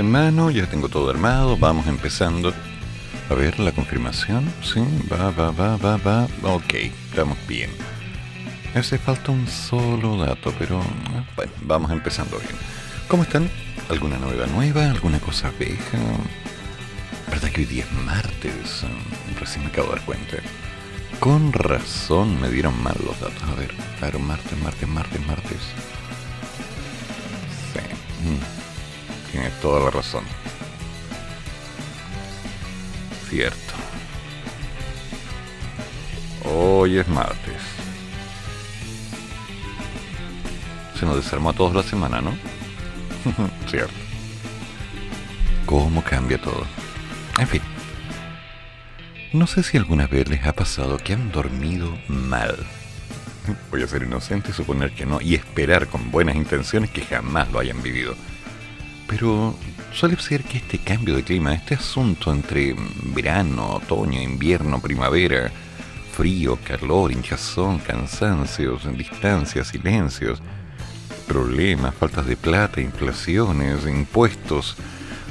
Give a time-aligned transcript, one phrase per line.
[0.00, 2.52] En mano, ya tengo todo armado, vamos empezando.
[3.30, 4.52] A ver, la confirmación.
[4.62, 6.28] Sí, va, va, va, va, va.
[6.42, 7.70] Ok, estamos bien.
[8.74, 10.80] Hace falta un solo dato, pero
[11.36, 12.52] bueno, vamos empezando bien.
[13.08, 13.50] ¿Cómo están?
[13.90, 14.90] ¿Alguna novedad nueva?
[14.90, 15.98] ¿Alguna cosa vieja?
[17.28, 18.84] ¿Verdad que hoy día es martes?
[19.38, 20.36] Recién me acabo de dar cuenta.
[21.20, 23.42] Con razón me dieron mal los datos.
[23.42, 25.60] A ver, claro, martes, martes, martes, martes.
[27.72, 27.80] Sí,
[28.26, 28.61] mm,
[29.32, 30.24] tiene toda la razón
[33.32, 33.74] cierto.
[36.44, 37.62] Hoy es martes.
[41.00, 42.36] Se nos desarmó a todos la semana, ¿no?
[43.70, 43.94] cierto.
[45.64, 46.66] ¿Cómo cambia todo?
[47.38, 47.62] En fin.
[49.32, 52.54] No sé si alguna vez les ha pasado que han dormido mal.
[53.70, 57.50] Voy a ser inocente y suponer que no, y esperar con buenas intenciones que jamás
[57.50, 58.14] lo hayan vivido.
[59.12, 59.54] Pero
[59.92, 62.74] suele ser que este cambio de clima, este asunto entre
[63.14, 65.52] verano, otoño, invierno, primavera,
[66.14, 70.40] frío, calor, hinchazón, cansancios, distancias, silencios,
[71.28, 74.76] problemas, faltas de plata, inflaciones, impuestos,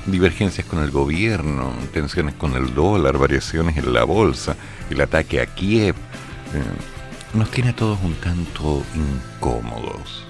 [0.05, 4.55] divergencias con el gobierno, tensiones con el dólar, variaciones en la bolsa,
[4.91, 10.27] el ataque a Kiev, eh, nos tiene a todos un tanto incómodos.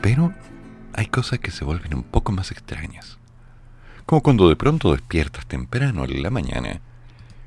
[0.00, 0.32] Pero
[0.96, 3.18] hay cosas que se vuelven un poco más extrañas.
[4.06, 6.80] Como cuando de pronto despiertas temprano en la mañana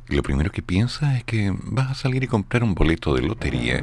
[0.10, 3.22] y lo primero que piensas es que vas a salir y comprar un boleto de
[3.22, 3.82] lotería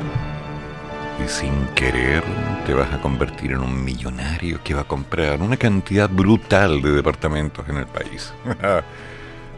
[1.24, 2.24] y sin querer
[2.66, 6.90] te vas a convertir en un millonario que va a comprar una cantidad brutal de
[6.90, 8.32] departamentos en el país.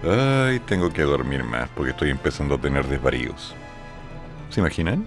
[0.02, 3.54] Ay, tengo que dormir más porque estoy empezando a tener desvaríos.
[4.50, 5.06] ¿Se imaginan?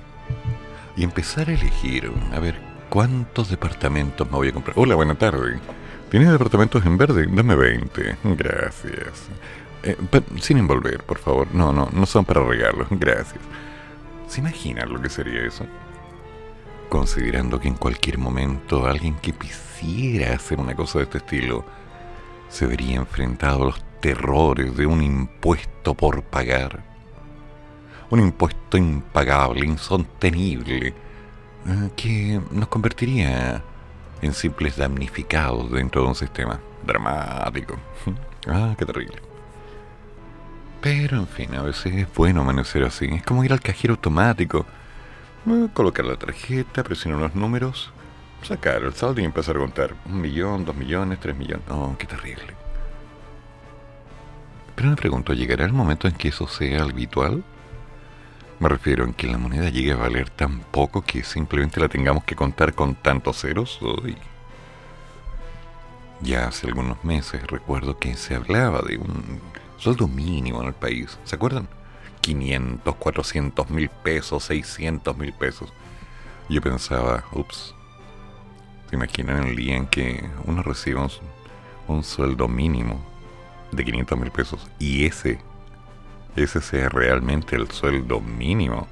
[0.97, 4.73] Y empezar a elegir, a ver, ¿Cuántos departamentos me voy a comprar?
[4.77, 5.59] Hola, buena tarde.
[6.09, 7.27] ¿Tienes departamentos en verde?
[7.29, 8.17] Dame 20.
[8.35, 9.29] Gracias.
[9.83, 9.95] Eh,
[10.41, 11.47] sin envolver, por favor.
[11.53, 12.87] No, no, no son para regalos.
[12.89, 13.41] Gracias.
[14.27, 15.67] ¿Se imaginan lo que sería eso?
[16.89, 21.63] Considerando que en cualquier momento alguien que quisiera hacer una cosa de este estilo
[22.47, 26.83] se vería enfrentado a los terrores de un impuesto por pagar.
[28.09, 30.95] Un impuesto impagable, insostenible
[31.95, 33.63] que nos convertiría
[34.21, 37.77] en simples damnificados dentro de un sistema dramático.
[38.47, 39.21] Ah, qué terrible.
[40.81, 43.05] Pero en fin, a veces es bueno amanecer así.
[43.05, 44.65] Es como ir al cajero automático,
[45.45, 47.91] eh, colocar la tarjeta, presionar los números,
[48.41, 49.93] sacar el saldo y empezar a contar.
[50.05, 51.65] Un millón, dos millones, tres millones.
[51.69, 52.55] Oh, qué terrible.
[54.75, 57.43] Pero me pregunto, ¿llegará el momento en que eso sea habitual?
[58.59, 62.25] Me refiero en que la moneda llegue a valer tan poco que simplemente la tengamos
[62.25, 63.79] que contar con tantos ceros.
[63.81, 64.17] hoy.
[66.21, 69.39] Ya hace algunos meses recuerdo que se hablaba de un
[69.77, 71.17] sueldo mínimo en el país.
[71.23, 71.69] ¿Se acuerdan?
[72.19, 75.71] 500, 400 mil pesos, 600 mil pesos.
[76.49, 77.73] Yo pensaba, ups,
[78.89, 81.09] ¿se imaginan el día en que uno recibe un,
[81.87, 82.99] un sueldo mínimo
[83.71, 85.39] de 500 mil pesos y ese
[86.35, 88.87] ese sea realmente el sueldo mínimo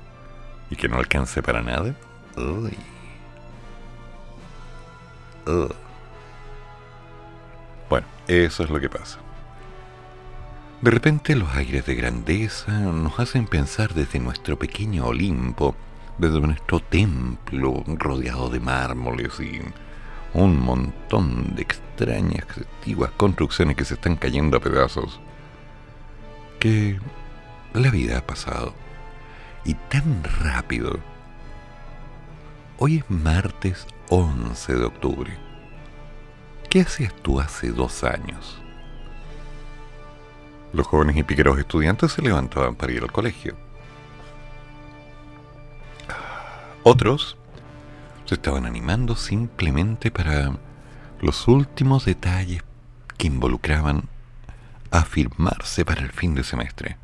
[0.69, 1.95] y que no alcance para nada.
[2.35, 2.77] Uy.
[7.89, 9.19] Bueno, eso es lo que pasa.
[10.81, 15.75] De repente los aires de grandeza nos hacen pensar desde nuestro pequeño Olimpo,
[16.17, 19.61] desde nuestro templo rodeado de mármoles y
[20.33, 25.19] un montón de extrañas antiguas construcciones que se están cayendo a pedazos,
[26.59, 26.99] que
[27.79, 28.73] la vida ha pasado.
[29.65, 30.99] Y tan rápido.
[32.77, 35.37] Hoy es martes 11 de octubre.
[36.69, 38.61] ¿Qué hacías tú hace dos años?
[40.73, 43.55] Los jóvenes y piqueros estudiantes se levantaban para ir al colegio.
[46.83, 47.37] Otros
[48.25, 50.51] se estaban animando simplemente para
[51.21, 52.63] los últimos detalles
[53.17, 54.03] que involucraban
[54.91, 56.97] afirmarse para el fin de semestre.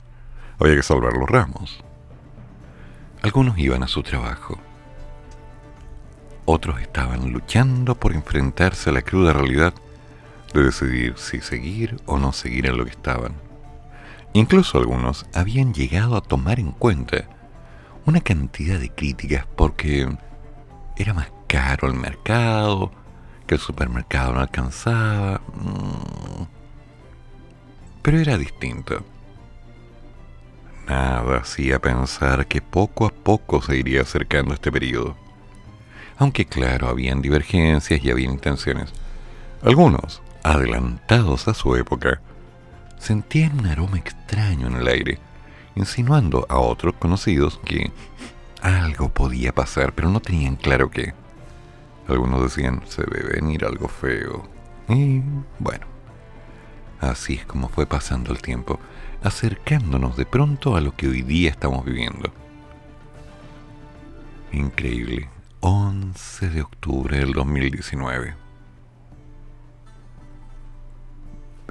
[0.60, 1.84] Había que salvar los ramos.
[3.22, 4.58] Algunos iban a su trabajo.
[6.46, 9.74] Otros estaban luchando por enfrentarse a la cruda realidad
[10.54, 13.34] de decidir si seguir o no seguir en lo que estaban.
[14.34, 17.26] Incluso algunos habían llegado a tomar en cuenta
[18.06, 20.08] una cantidad de críticas porque
[20.98, 22.92] era más caro el mercado,
[23.48, 25.42] que el supermercado no alcanzaba.
[25.54, 26.44] Mm.
[28.02, 29.06] Pero era distinto.
[30.88, 35.16] Nada hacía pensar que poco a poco se iría acercando este periodo.
[36.18, 38.92] Aunque claro, habían divergencias y había intenciones.
[39.64, 42.22] Algunos, adelantados a su época,
[42.98, 45.20] sentían un aroma extraño en el aire,
[45.76, 47.92] insinuando a otros conocidos que
[48.62, 51.14] algo podía pasar, pero no tenían claro qué.
[52.08, 54.48] Algunos decían, se debe venir algo feo.
[54.90, 55.22] Y
[55.60, 55.86] bueno,
[57.00, 58.80] así es como fue pasando el tiempo,
[59.24, 62.32] acercándonos de pronto a lo que hoy día estamos viviendo.
[64.52, 65.30] Increíble,
[65.62, 68.36] 11 de octubre del 2019.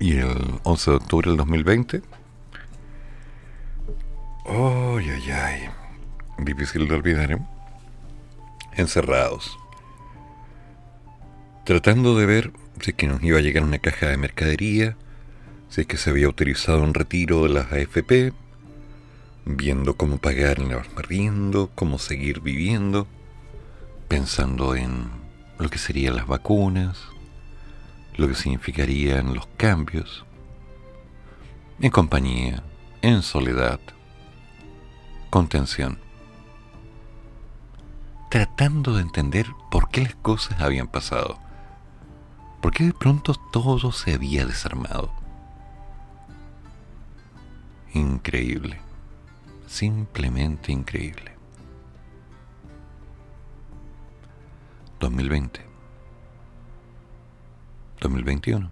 [0.01, 2.03] Y el 11 de octubre del 2020.
[4.47, 5.71] ¡Ay, ay, ay!
[6.39, 7.39] Difícil de olvidar, ¿eh?
[8.73, 9.59] Encerrados
[11.65, 14.97] tratando de ver si que nos iba a llegar una caja de mercadería,
[15.73, 18.35] si es que se había utilizado un retiro de las AFP,
[19.47, 23.07] viendo cómo pagar en la riendo, cómo seguir viviendo,
[24.07, 25.09] pensando en
[25.59, 26.99] lo que serían las vacunas,
[28.19, 30.27] lo que significarían los cambios,
[31.81, 32.63] en compañía,
[33.01, 33.81] en soledad,
[35.31, 35.99] contención,
[38.31, 41.41] tratando de entender por qué las cosas habían pasado
[42.61, 45.22] ¿Por qué de pronto todo se había desarmado?
[47.95, 48.81] Increíble.
[49.67, 51.33] Simplemente increíble.
[55.01, 55.61] 2020.
[58.01, 58.71] 2021.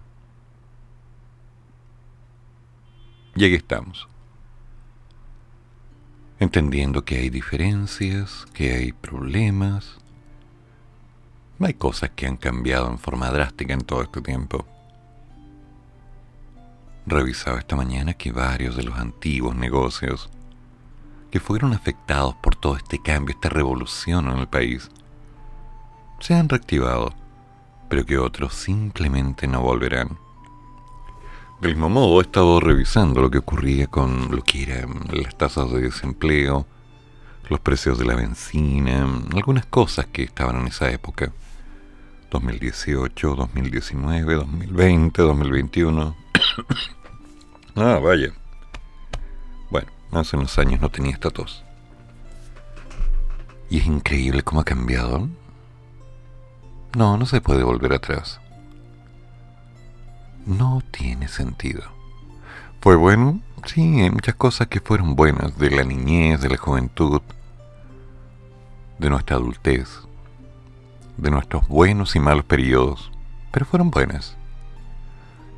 [3.35, 4.07] Y aquí estamos.
[6.39, 9.99] Entendiendo que hay diferencias, que hay problemas,
[11.59, 14.65] hay cosas que han cambiado en forma drástica en todo este tiempo.
[17.11, 20.29] Revisaba esta mañana que varios de los antiguos negocios
[21.29, 24.89] que fueron afectados por todo este cambio, esta revolución en el país,
[26.21, 27.13] se han reactivado,
[27.89, 30.17] pero que otros simplemente no volverán.
[31.59, 35.69] Del mismo modo, he estado revisando lo que ocurría con lo que eran las tasas
[35.69, 36.65] de desempleo,
[37.49, 39.05] los precios de la benzina,
[39.35, 41.33] algunas cosas que estaban en esa época.
[42.29, 46.15] 2018, 2019, 2020, 2021.
[47.75, 48.33] Ah, vaya.
[49.69, 51.63] Bueno, hace unos años no tenía esta tos.
[53.69, 55.29] Y es increíble cómo ha cambiado.
[56.95, 58.39] No, no se puede volver atrás.
[60.45, 61.83] No tiene sentido.
[62.81, 63.41] ¿Fue bueno?
[63.65, 67.21] Sí, hay muchas cosas que fueron buenas, de la niñez, de la juventud,
[68.97, 70.01] de nuestra adultez
[71.21, 73.11] de nuestros buenos y malos periodos,
[73.51, 74.35] pero fueron buenas.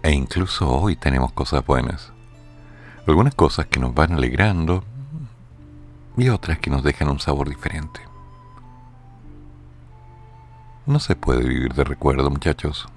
[0.03, 2.11] E incluso hoy tenemos cosas buenas.
[3.07, 4.83] Algunas cosas que nos van alegrando
[6.17, 8.01] y otras que nos dejan un sabor diferente.
[10.85, 12.89] No se puede vivir de recuerdo, muchachos.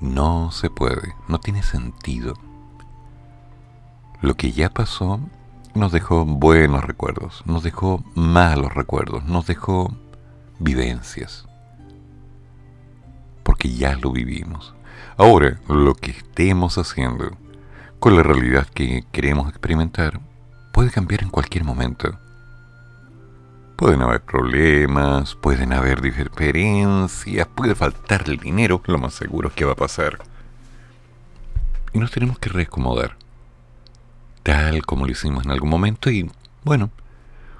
[0.00, 2.34] No se puede, no tiene sentido.
[4.20, 5.20] Lo que ya pasó
[5.76, 9.96] nos dejó buenos recuerdos, nos dejó malos recuerdos, nos dejó
[10.58, 11.46] vivencias.
[13.44, 14.74] Porque ya lo vivimos.
[15.16, 17.36] Ahora, lo que estemos haciendo
[17.98, 20.20] con la realidad que queremos experimentar
[20.72, 22.18] puede cambiar en cualquier momento.
[23.76, 29.64] Pueden haber problemas, pueden haber diferencias, puede faltar el dinero, lo más seguro es que
[29.64, 30.18] va a pasar.
[31.92, 33.16] Y nos tenemos que reacomodar,
[34.42, 36.30] tal como lo hicimos en algún momento y,
[36.64, 36.90] bueno,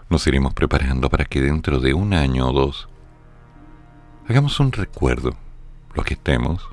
[0.08, 2.88] nos iremos preparando para que dentro de un año o dos
[4.28, 5.34] hagamos un recuerdo,
[5.94, 6.68] los que estemos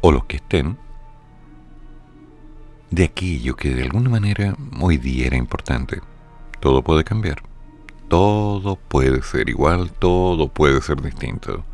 [0.00, 0.78] o los que estén,
[2.90, 6.00] de aquello que de alguna manera hoy día era importante.
[6.60, 7.42] Todo puede cambiar,
[8.08, 11.64] todo puede ser igual, todo puede ser distinto.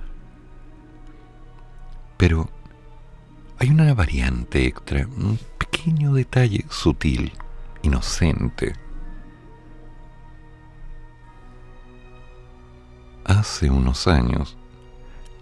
[2.16, 2.48] Pero
[3.58, 7.32] hay una variante extra, un pequeño detalle sutil,
[7.82, 8.74] inocente,
[13.24, 14.56] hace unos años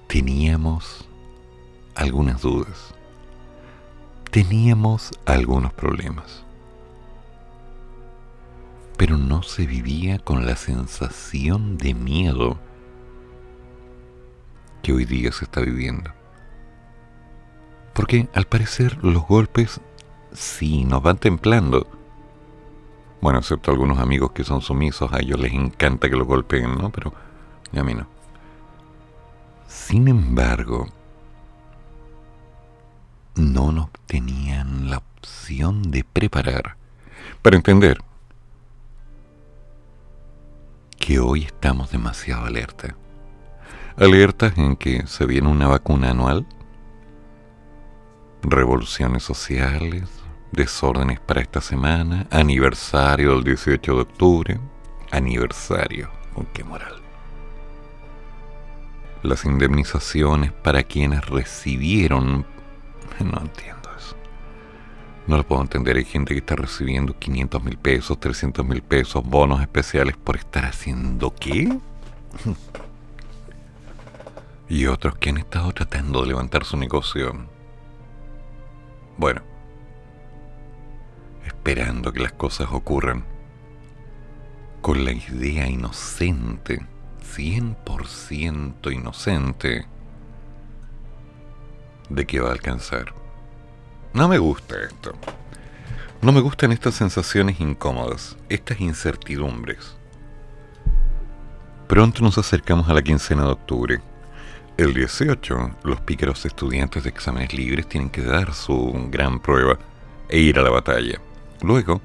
[0.06, 1.08] teníamos
[1.94, 2.94] algunas dudas,
[4.30, 6.44] teníamos algunos problemas,
[8.96, 12.58] pero no se vivía con la sensación de miedo
[14.82, 16.10] que hoy día se está viviendo.
[17.94, 19.80] Porque al parecer los golpes
[20.32, 21.86] sí nos van templando.
[23.20, 26.90] Bueno, excepto algunos amigos que son sumisos, a ellos les encanta que los golpeen, ¿no?
[26.90, 27.12] Pero
[27.76, 28.06] a mí no.
[29.68, 30.88] Sin embargo,
[33.34, 36.76] no nos tenían la opción de preparar
[37.40, 37.98] para entender
[40.98, 42.94] que hoy estamos demasiado alerta.
[43.96, 46.46] Alertas en que se viene una vacuna anual,
[48.42, 50.04] revoluciones sociales,
[50.52, 54.60] desórdenes para esta semana, aniversario del 18 de octubre,
[55.10, 57.00] aniversario, con qué moral.
[59.22, 62.46] Las indemnizaciones para quienes recibieron,
[63.20, 64.16] no entiendo eso.
[65.26, 69.24] No lo puedo entender, hay gente que está recibiendo 500 mil pesos, 300 mil pesos,
[69.24, 71.78] bonos especiales por estar haciendo qué?
[74.68, 77.46] y otros que han estado tratando de levantar su negocio.
[79.18, 79.42] Bueno,
[81.46, 83.24] esperando que las cosas ocurran
[84.80, 86.84] con la idea inocente,
[87.36, 89.86] 100% inocente,
[92.14, 93.14] de que va a alcanzar.
[94.12, 95.12] No me gusta esto.
[96.20, 99.96] No me gustan estas sensaciones incómodas, estas incertidumbres.
[101.88, 104.00] Pronto nos acercamos a la quincena de octubre.
[104.76, 109.78] El 18, los pícaros estudiantes de exámenes libres tienen que dar su gran prueba
[110.28, 111.20] e ir a la batalla.
[111.62, 112.00] Luego,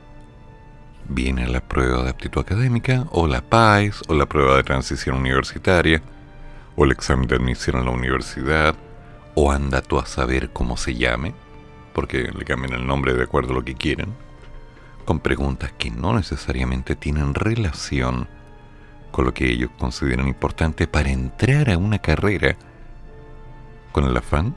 [1.07, 6.01] viene la prueba de aptitud académica, o la PAES, o la prueba de transición universitaria,
[6.75, 8.75] o el examen de admisión a la universidad,
[9.39, 11.35] o anda tú a saber cómo se llame,
[11.93, 14.15] porque le cambian el nombre de acuerdo a lo que quieren,
[15.05, 18.27] con preguntas que no necesariamente tienen relación
[19.11, 22.55] con lo que ellos consideran importante para entrar a una carrera
[23.91, 24.55] con el afán,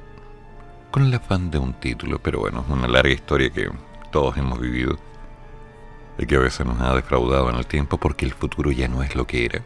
[0.90, 3.68] con el afán de un título, pero bueno, es una larga historia que
[4.10, 4.96] todos hemos vivido
[6.16, 9.02] y que a veces nos ha defraudado en el tiempo porque el futuro ya no
[9.02, 9.62] es lo que era.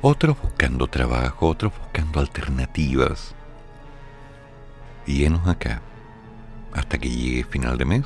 [0.00, 3.34] Otros buscando trabajo, otros buscando alternativas.
[5.06, 5.82] Y enos acá,
[6.72, 8.04] hasta que llegue final de mes,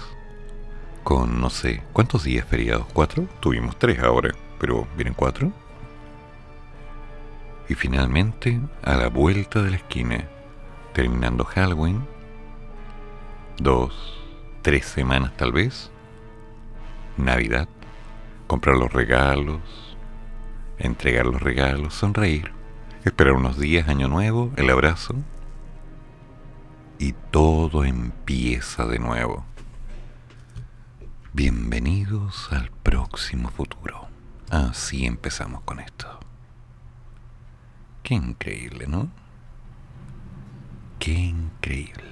[1.04, 2.86] con no sé, ¿cuántos días feriados?
[2.94, 3.28] ¿Cuatro?
[3.40, 5.52] Tuvimos tres ahora, pero vienen cuatro.
[7.68, 10.26] Y finalmente, a la vuelta de la esquina,
[10.94, 12.06] terminando Halloween,
[13.58, 14.18] dos,
[14.62, 15.90] tres semanas tal vez,
[17.18, 17.68] Navidad,
[18.46, 19.60] comprar los regalos,
[20.78, 22.52] entregar los regalos, sonreír,
[23.04, 25.14] esperar unos días, año nuevo, el abrazo,
[26.98, 29.44] y todo empieza de nuevo.
[31.32, 34.08] Bienvenidos al próximo futuro.
[34.50, 36.20] Así empezamos con esto.
[38.02, 39.08] Qué increíble, ¿no?
[40.98, 42.11] Qué increíble.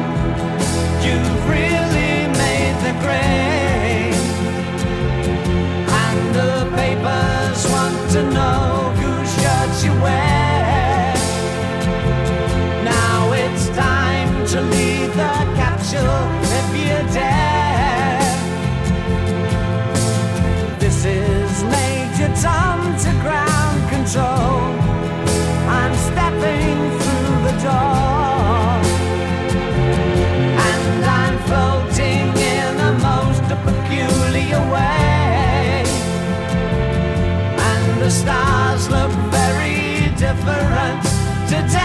[40.21, 41.01] different
[41.49, 41.81] today.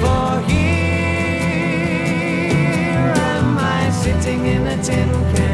[0.00, 0.72] For here
[3.36, 5.47] am I sitting in a tin can.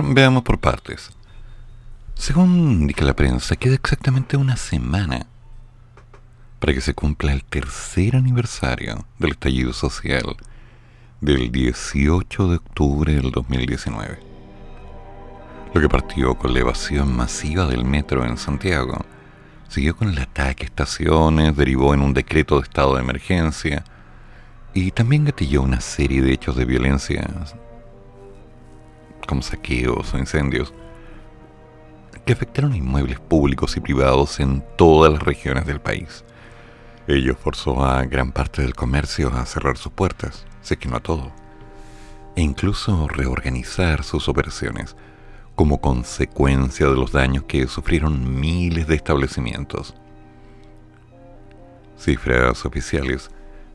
[0.00, 1.10] Veamos por partes.
[2.14, 5.26] Según indica la prensa, queda exactamente una semana
[6.58, 10.36] para que se cumpla el tercer aniversario del estallido social
[11.20, 14.18] del 18 de octubre del 2019.
[15.72, 19.04] Lo que partió con la evasión masiva del metro en Santiago,
[19.68, 23.84] siguió con el ataque a estaciones, derivó en un decreto de estado de emergencia
[24.74, 27.26] y también gatilló una serie de hechos de violencia
[29.26, 30.72] como saqueos o incendios,
[32.24, 36.24] que afectaron inmuebles públicos y privados en todas las regiones del país.
[37.06, 41.00] Ello forzó a gran parte del comercio a cerrar sus puertas, es que no a
[41.00, 41.32] todo,
[42.36, 44.96] e incluso reorganizar sus operaciones
[45.56, 49.94] como consecuencia de los daños que sufrieron miles de establecimientos.
[51.98, 53.30] Cifras oficiales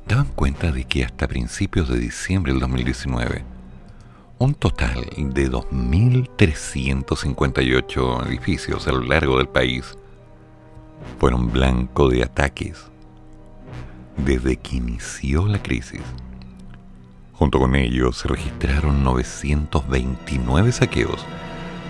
[0.08, 3.44] daban cuenta de que hasta principios de diciembre del 2019,
[4.38, 9.98] un total de 2.358 edificios a lo largo del país
[11.20, 12.86] fueron blanco de ataques
[14.18, 16.02] desde que inició la crisis.
[17.34, 21.26] Junto con ellos se registraron 929 saqueos,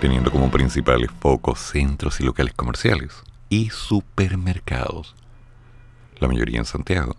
[0.02, 3.14] teniendo como principales focos centros y locales comerciales
[3.50, 5.16] y supermercados.
[6.20, 7.16] La mayoría en Santiago,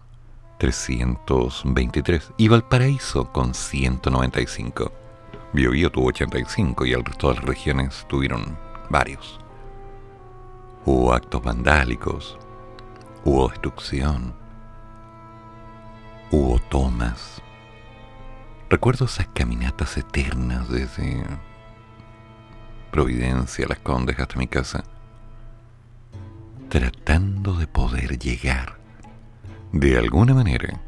[0.59, 5.06] 323, y Valparaíso con 195.
[5.53, 8.59] Biobío tuvo 85 y el resto de las regiones tuvieron
[8.91, 9.39] varios.
[10.85, 12.39] Hubo actos vandálicos,
[13.25, 14.35] hubo destrucción,
[16.31, 17.41] hubo tomas.
[18.69, 21.25] Recuerdo esas caminatas eternas desde
[22.91, 24.83] Providencia, Las Condes hasta mi casa,
[26.69, 28.79] tratando de poder llegar
[29.73, 30.81] de alguna manera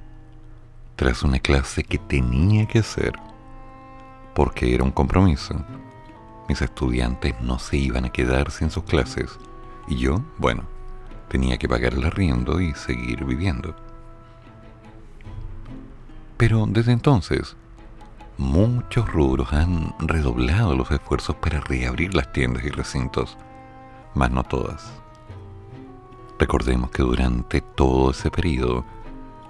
[0.96, 3.12] tras una clase que tenía que hacer
[4.38, 5.56] porque era un compromiso.
[6.48, 9.36] Mis estudiantes no se iban a quedar sin sus clases
[9.88, 10.62] y yo, bueno,
[11.26, 13.74] tenía que pagar el arriendo y seguir viviendo.
[16.36, 17.56] Pero desde entonces
[18.36, 23.36] muchos rubros han redoblado los esfuerzos para reabrir las tiendas y recintos,
[24.14, 24.88] mas no todas.
[26.38, 28.84] Recordemos que durante todo ese periodo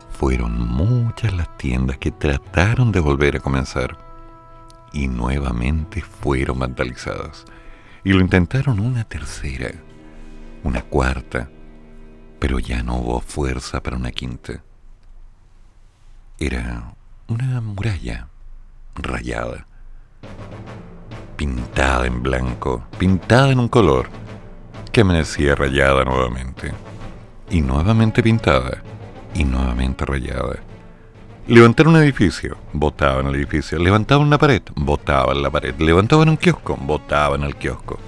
[0.09, 4.08] fueron muchas las tiendas que trataron de volver a comenzar
[4.93, 7.45] y nuevamente fueron vandalizadas.
[8.05, 9.71] Y lo intentaron una tercera,
[10.65, 11.51] una cuarta,
[12.39, 14.63] pero ya no hubo fuerza para una quinta.
[16.39, 16.95] Era
[17.27, 18.29] una muralla
[18.95, 19.67] rayada,
[21.37, 24.09] pintada en blanco, pintada en un color
[24.93, 26.73] que amanecía rayada nuevamente,
[27.51, 28.83] y nuevamente pintada,
[29.35, 30.68] y nuevamente rayada.
[31.49, 33.79] Levantaron un edificio, botaban el edificio.
[33.79, 35.75] Levantaban una pared, botaban la pared.
[35.79, 37.99] Levantaban un kiosco, botaban el kiosco.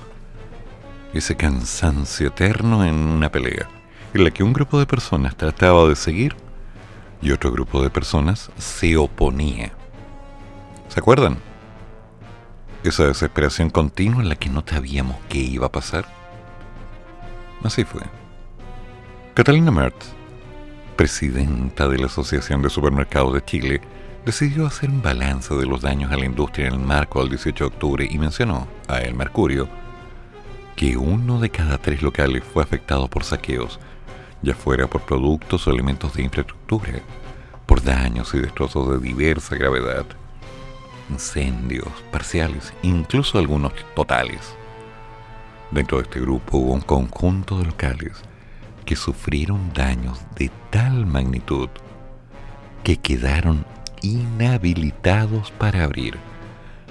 [1.14, 3.66] Ese cansancio eterno en una pelea,
[4.12, 6.36] en la que un grupo de personas trataba de seguir
[7.22, 9.72] y otro grupo de personas se oponía.
[10.88, 11.38] ¿Se acuerdan?
[12.84, 16.04] Esa desesperación continua en la que no sabíamos qué iba a pasar.
[17.64, 18.02] Así fue.
[19.32, 20.19] Catalina Mertz,
[21.00, 23.80] presidenta de la Asociación de Supermercados de Chile,
[24.26, 27.64] decidió hacer un balance de los daños a la industria en el marco del 18
[27.64, 29.66] de octubre y mencionó a El Mercurio
[30.76, 33.80] que uno de cada tres locales fue afectado por saqueos,
[34.42, 37.00] ya fuera por productos o elementos de infraestructura,
[37.64, 40.04] por daños y destrozos de diversa gravedad,
[41.08, 44.54] incendios parciales, incluso algunos totales.
[45.70, 48.22] Dentro de este grupo hubo un conjunto de locales
[48.90, 51.68] que sufrieron daños de tal magnitud
[52.82, 53.64] que quedaron
[54.02, 56.18] inhabilitados para abrir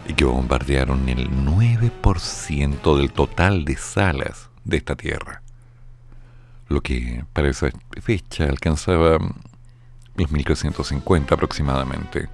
[0.07, 5.41] y que bombardearon el 9% del total de salas de esta tierra,
[6.69, 7.67] lo que para esa
[8.01, 9.17] fecha alcanzaba
[10.15, 12.29] los 1350 aproximadamente.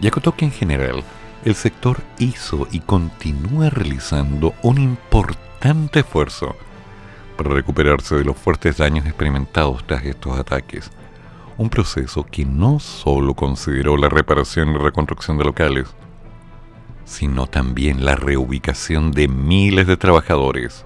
[0.00, 1.04] Y acotó que en general
[1.44, 6.56] el sector hizo y continúa realizando un importante esfuerzo
[7.38, 10.90] para recuperarse de los fuertes daños experimentados tras estos ataques.
[11.56, 15.86] Un proceso que no solo consideró la reparación y reconstrucción de locales,
[17.04, 20.84] sino también la reubicación de miles de trabajadores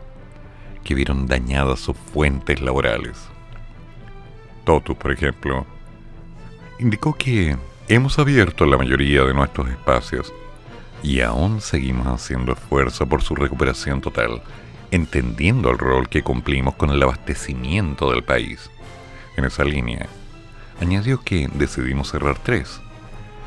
[0.85, 3.19] que vieron dañadas sus fuentes laborales.
[4.65, 5.67] Totus, por ejemplo,
[6.79, 7.57] indicó que
[7.89, 10.33] hemos abierto la mayoría de nuestros espacios
[11.03, 14.43] y aún seguimos haciendo esfuerzo por su recuperación total,
[14.93, 18.71] entendiendo el rol que cumplimos con el abastecimiento del país.
[19.37, 20.07] En esa línea,
[20.81, 22.81] añadió que decidimos cerrar tres,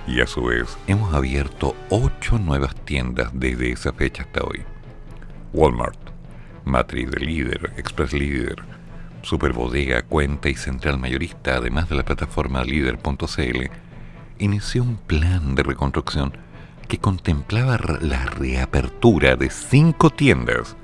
[0.08, 4.64] y a su vez hemos abierto ocho nuevas tiendas desde esa fecha hasta hoy.
[5.54, 6.00] Walmart,
[6.66, 8.64] Matriz de Líder, Express Líder,
[9.22, 13.70] Superbodega, Cuenta y Central Mayorista, además de la plataforma líder.cl,
[14.40, 16.34] inició un plan de reconstrucción
[16.88, 20.76] que contemplaba la reapertura de cinco tiendas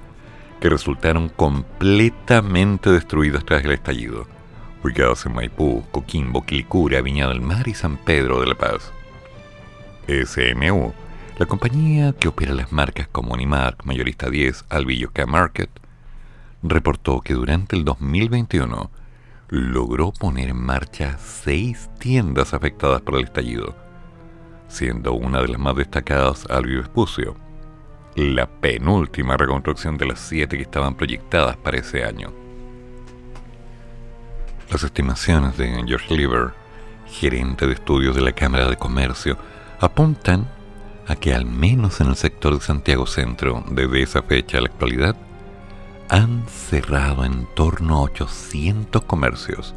[0.62, 4.28] que resultaron completamente destruidas tras el estallido,
[4.84, 8.94] ubicadas en Maipú, Coquimbo, Quilicura, Viña del Mar y San Pedro de la Paz.
[10.08, 10.94] SMU,
[11.40, 15.70] la compañía que opera las marcas como Unimark, Mayorista 10, Albillo K-Market,
[16.62, 18.92] reportó que durante el 2021
[19.50, 23.76] logró poner en marcha seis tiendas afectadas por el estallido,
[24.68, 27.36] siendo una de las más destacadas Albio Vespucio,
[28.22, 32.32] la penúltima reconstrucción de las siete que estaban proyectadas para ese año.
[34.70, 36.52] Las estimaciones de George Lieber,
[37.08, 39.38] gerente de estudios de la Cámara de Comercio,
[39.80, 40.48] apuntan
[41.08, 44.68] a que al menos en el sector de Santiago Centro, desde esa fecha a la
[44.68, 45.16] actualidad,
[46.08, 49.74] han cerrado en torno a 800 comercios,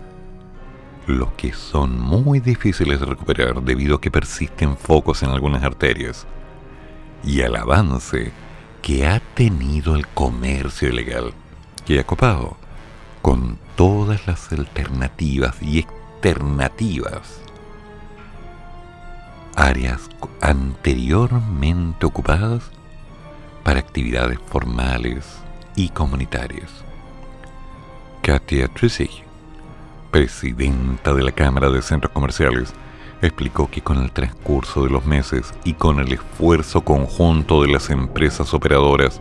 [1.06, 6.26] los que son muy difíciles de recuperar debido a que persisten focos en algunas arterias
[7.24, 8.32] y al avance
[8.82, 11.32] que ha tenido el comercio ilegal,
[11.86, 12.56] que ha copado
[13.22, 17.44] con todas las alternativas y externativas
[19.56, 20.08] áreas
[20.40, 22.62] anteriormente ocupadas
[23.62, 25.24] para actividades formales
[25.76, 26.70] y comunitarias.
[28.22, 29.10] Katia Trissig,
[30.10, 32.72] presidenta de la Cámara de Centros Comerciales,
[33.26, 37.90] explicó que con el transcurso de los meses y con el esfuerzo conjunto de las
[37.90, 39.20] empresas operadoras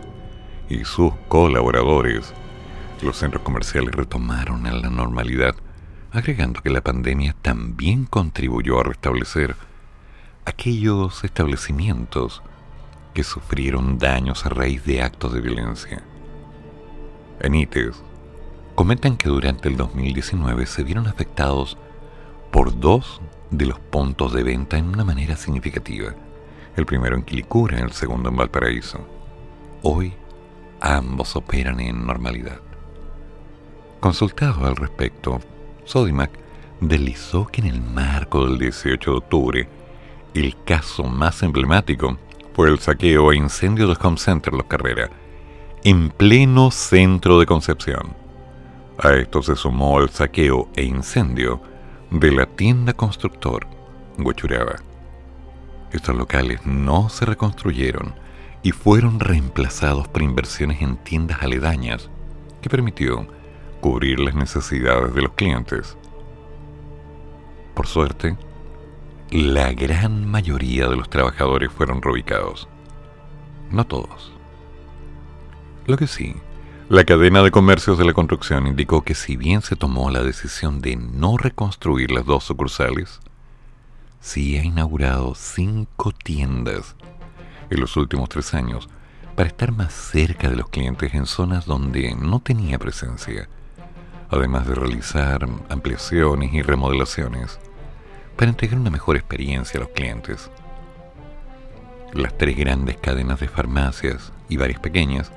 [0.68, 2.32] y sus colaboradores,
[3.02, 5.54] los centros comerciales retomaron a la normalidad,
[6.12, 9.56] agregando que la pandemia también contribuyó a restablecer
[10.44, 12.42] aquellos establecimientos
[13.14, 16.02] que sufrieron daños a raíz de actos de violencia.
[17.40, 18.02] En ITES,
[18.74, 21.78] comentan que durante el 2019 se vieron afectados
[22.50, 23.20] por dos
[23.56, 26.14] de los puntos de venta en una manera significativa.
[26.76, 28.98] El primero en Quilicura, el segundo en Valparaíso.
[29.82, 30.12] Hoy
[30.80, 32.60] ambos operan en normalidad.
[34.00, 35.40] Consultado al respecto,
[35.84, 36.30] Sodimac
[36.80, 39.68] deslizó que en el marco del 18 de octubre,
[40.34, 42.18] el caso más emblemático
[42.54, 45.10] fue el saqueo e incendio del Home Center Los Carreras,
[45.84, 48.16] en pleno centro de Concepción.
[48.98, 51.60] A esto se sumó el saqueo e incendio
[52.10, 53.66] de la tienda constructor
[54.18, 54.76] Huachuraba.
[55.92, 58.14] Estos locales no se reconstruyeron
[58.62, 62.10] y fueron reemplazados por inversiones en tiendas aledañas
[62.60, 63.26] que permitió
[63.80, 65.96] cubrir las necesidades de los clientes.
[67.74, 68.36] Por suerte,
[69.30, 72.68] la gran mayoría de los trabajadores fueron reubicados.
[73.70, 74.32] No todos.
[75.86, 76.36] Lo que sí,
[76.90, 80.82] la cadena de comercios de la construcción indicó que si bien se tomó la decisión
[80.82, 83.20] de no reconstruir las dos sucursales,
[84.20, 86.94] sí ha inaugurado cinco tiendas
[87.70, 88.90] en los últimos tres años
[89.34, 93.48] para estar más cerca de los clientes en zonas donde no tenía presencia,
[94.28, 97.58] además de realizar ampliaciones y remodelaciones
[98.36, 100.50] para entregar una mejor experiencia a los clientes.
[102.12, 105.32] Las tres grandes cadenas de farmacias y varias pequeñas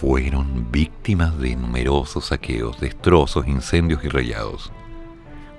[0.00, 4.72] fueron víctimas de numerosos saqueos, destrozos, incendios y rayados.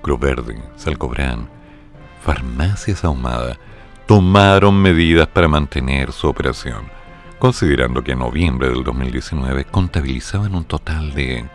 [0.02, 1.48] Cruz Verde, Salcobrán,
[2.22, 3.58] Farmacias Ahumada
[4.06, 6.90] tomaron medidas para mantener su operación,
[7.38, 11.46] considerando que en noviembre del 2019 contabilizaban un total de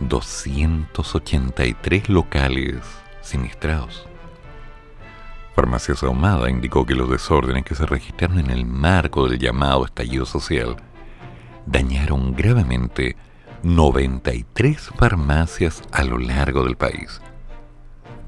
[0.00, 2.78] 283 locales
[3.20, 4.08] siniestrados.
[5.54, 10.24] Farmacias Ahumada indicó que los desórdenes que se registraron en el marco del llamado estallido
[10.24, 10.76] social
[11.70, 13.16] dañaron gravemente
[13.62, 17.20] 93 farmacias a lo largo del país.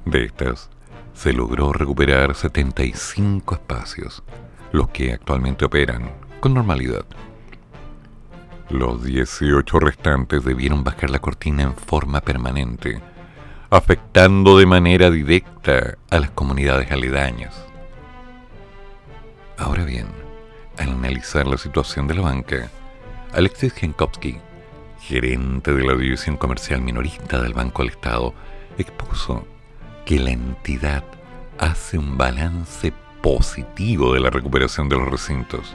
[0.05, 0.71] De estas,
[1.15, 4.23] se logró recuperar 75 espacios,
[4.73, 7.05] los que actualmente operan con normalidad.
[8.69, 13.01] Los 18 restantes debieron bajar la cortina en forma permanente,
[13.69, 17.55] afectando de manera directa a las comunidades aledañas.
[19.59, 20.07] Ahora bien,
[20.79, 22.71] al analizar la situación de la banca,
[23.33, 24.39] Alexis Jankowski,
[25.01, 28.35] gerente de la división comercial minorista del Banco del Estado,
[28.77, 29.47] expuso
[30.05, 31.05] que la entidad
[31.59, 35.75] hace un balance positivo de la recuperación de los recintos.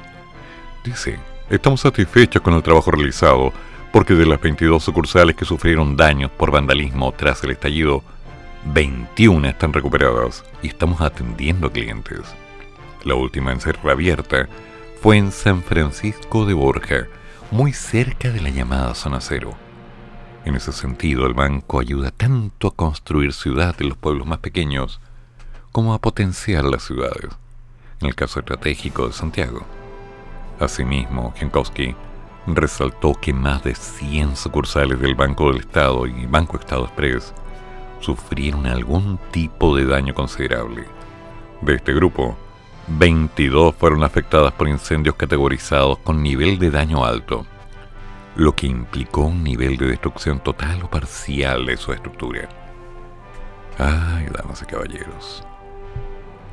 [0.83, 1.17] Dice,
[1.49, 3.53] estamos satisfechos con el trabajo realizado
[3.93, 8.03] porque de las 22 sucursales que sufrieron daños por vandalismo tras el estallido,
[8.65, 12.19] 21 están recuperadas y estamos atendiendo clientes.
[13.05, 14.49] La última en ser reabierta
[15.01, 17.07] fue en San Francisco de Borja,
[17.51, 19.53] muy cerca de la llamada zona cero.
[20.45, 24.99] En ese sentido, el banco ayuda tanto a construir ciudad en los pueblos más pequeños
[25.71, 27.31] como a potenciar las ciudades,
[28.01, 29.65] en el caso estratégico de Santiago.
[30.59, 31.95] Asimismo, Jankowski
[32.47, 37.33] resaltó que más de 100 sucursales del Banco del Estado y Banco Estado Express
[37.99, 40.85] sufrieron algún tipo de daño considerable.
[41.61, 42.37] De este grupo,
[42.87, 47.45] 22 fueron afectadas por incendios categorizados con nivel de daño alto,
[48.35, 52.47] lo que implicó un nivel de destrucción total o parcial de su estructura.
[53.79, 55.43] Ay, damas y caballeros,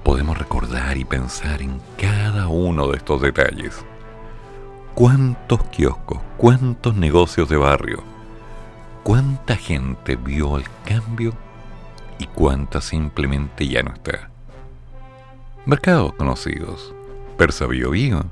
[0.02, 3.84] podemos recordar y pensar en cada uno de estos detalles.
[4.94, 8.02] ¿Cuántos kioscos, cuántos negocios de barrio,
[9.02, 11.34] cuánta gente vio el cambio
[12.18, 14.31] y cuánta simplemente ya no está?
[15.64, 16.92] Mercados conocidos,
[17.38, 18.24] Persa Bio Bio,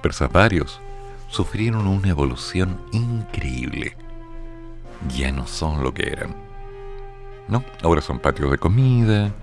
[0.00, 0.80] Persas varios,
[1.28, 3.94] sufrieron una evolución increíble.
[5.14, 6.34] Ya no son lo que eran.
[7.46, 7.62] ¿No?
[7.82, 9.34] Ahora son patios de comida,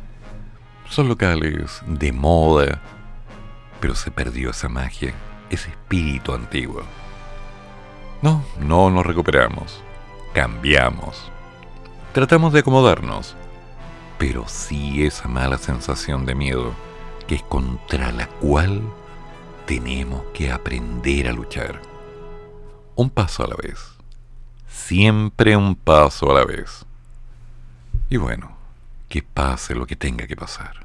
[0.90, 2.82] son locales de moda,
[3.80, 5.14] pero se perdió esa magia,
[5.52, 6.82] ese espíritu antiguo.
[8.24, 9.84] No, no nos recuperamos,
[10.34, 11.32] cambiamos.
[12.12, 13.36] Tratamos de acomodarnos,
[14.18, 16.74] pero sí esa mala sensación de miedo
[17.28, 18.82] que es contra la cual
[19.66, 21.82] tenemos que aprender a luchar.
[22.96, 23.80] Un paso a la vez.
[24.68, 26.86] Siempre un paso a la vez.
[28.10, 28.56] Y bueno,
[29.10, 30.85] que pase lo que tenga que pasar.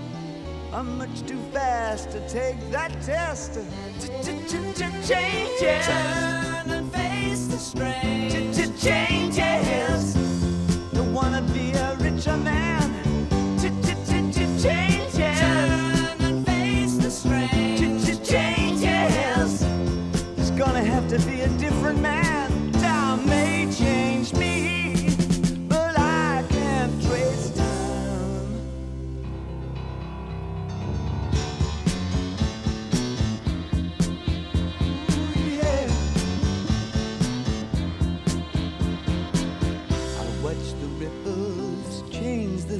[0.73, 3.55] I'm much too fast to take that test.
[5.05, 5.85] Changes.
[5.85, 8.29] Turn and face the strain.
[8.79, 10.13] Changes.
[10.93, 12.89] Don't wanna be a richer man.
[13.59, 14.63] Changes.
[14.63, 17.99] Turn and face the strain.
[18.23, 19.63] Changes.
[20.37, 22.20] It's gonna have to be a different man.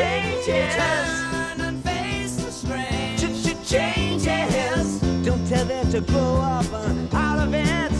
[0.00, 0.74] Changes.
[0.74, 3.18] Turn and face the strain.
[3.64, 5.00] Changes.
[5.22, 7.99] Don't tell them to grow up uh, out of it.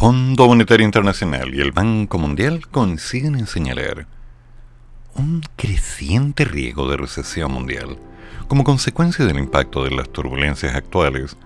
[0.00, 4.06] Fondo Monetario Internacional y el Banco Mundial coinciden en señalar
[5.14, 7.98] un creciente riesgo de recesión mundial
[8.48, 11.36] como consecuencia del impacto de las turbulencias actuales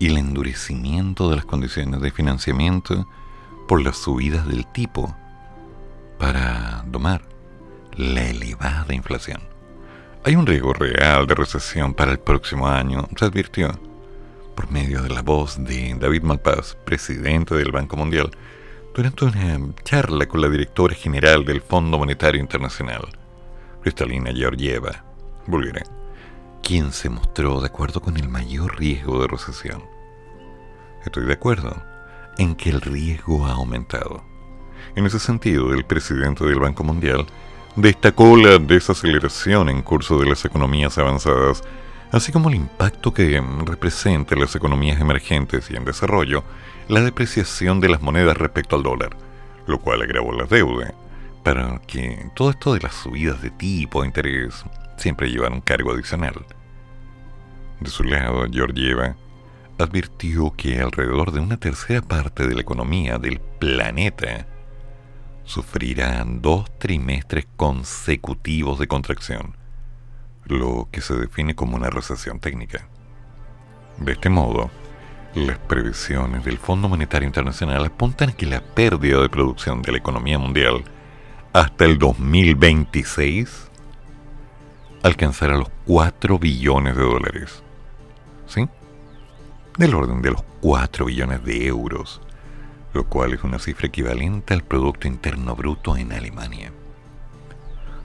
[0.00, 3.08] y el endurecimiento de las condiciones de financiamiento
[3.68, 5.14] por las subidas del tipo
[6.18, 7.22] para domar
[7.96, 9.40] la elevada inflación.
[10.24, 13.78] Hay un riesgo real de recesión para el próximo año, se advirtió
[14.56, 18.30] por medio de la voz de David Malpass, presidente del Banco Mundial,
[18.94, 23.06] durante una charla con la directora general del Fondo Monetario Internacional,
[23.82, 25.04] Cristalina Georgieva,
[25.46, 25.82] búlgara,
[26.62, 29.84] quien se mostró de acuerdo con el mayor riesgo de recesión.
[31.04, 31.76] Estoy de acuerdo
[32.38, 34.24] en que el riesgo ha aumentado.
[34.96, 37.26] En ese sentido, el presidente del Banco Mundial
[37.76, 41.62] destacó la desaceleración en curso de las economías avanzadas
[42.12, 46.44] así como el impacto que representa en las economías emergentes y en desarrollo
[46.88, 49.16] la depreciación de las monedas respecto al dólar,
[49.66, 50.94] lo cual agravó la deuda,
[51.42, 54.64] para que todo esto de las subidas de tipo de interés
[54.96, 56.34] siempre llevan un cargo adicional.
[57.80, 59.16] De su lado, Georgieva
[59.78, 64.46] advirtió que alrededor de una tercera parte de la economía del planeta
[65.44, 69.65] sufrirá dos trimestres consecutivos de contracción
[70.46, 72.88] lo que se define como una recesión técnica.
[73.98, 74.70] De este modo,
[75.34, 79.98] las previsiones del Fondo Monetario Internacional apuntan a que la pérdida de producción de la
[79.98, 80.84] economía mundial
[81.52, 83.70] hasta el 2026
[85.02, 87.62] alcanzará los 4 billones de dólares.
[88.46, 88.68] ¿Sí?
[89.78, 92.20] Del orden de los 4 billones de euros,
[92.92, 96.72] lo cual es una cifra equivalente al Producto Interno Bruto en Alemania.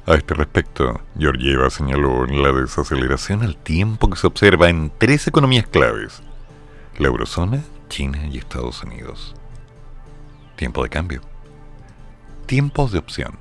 [0.08, 5.68] A este respecto, Georgieva señaló la desaceleración al tiempo que se observa en tres economías
[5.68, 6.24] claves,
[6.98, 9.36] la eurozona, China y Estados Unidos.
[10.56, 11.22] Tiempo de cambio.
[12.48, 13.38] Tiempos de opción.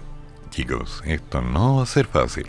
[0.50, 2.46] Chicos, esto no va a ser fácil.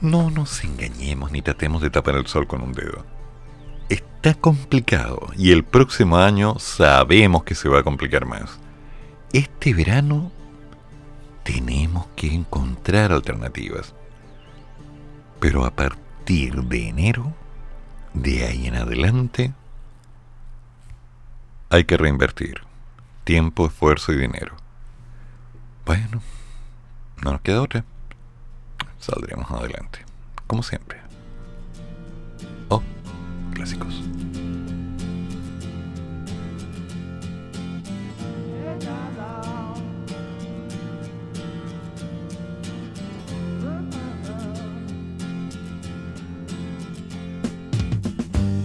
[0.00, 3.04] No nos engañemos ni tratemos de tapar el sol con un dedo.
[3.90, 8.58] Está complicado y el próximo año sabemos que se va a complicar más.
[9.32, 10.32] Este verano
[11.48, 13.94] tenemos que encontrar alternativas.
[15.40, 17.32] Pero a partir de enero,
[18.12, 19.54] de ahí en adelante,
[21.70, 22.60] hay que reinvertir
[23.24, 24.56] tiempo, esfuerzo y dinero.
[25.86, 26.20] Bueno,
[27.24, 27.84] no nos queda otra.
[28.98, 30.00] Saldremos adelante,
[30.46, 30.98] como siempre.
[32.68, 32.82] Oh,
[33.54, 34.02] clásicos.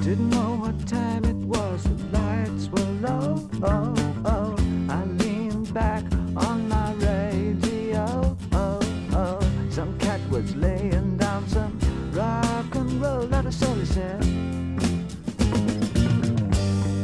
[0.04, 3.50] Didn't know what time it was, the lights were low.
[3.64, 3.96] Oh,
[4.26, 4.56] oh.
[4.90, 6.04] I leaned back
[6.36, 8.36] on my radio.
[8.52, 8.80] Oh,
[9.14, 9.40] oh.
[9.70, 11.80] Some cat was laying down some
[12.12, 14.22] rock and roll, that all he said.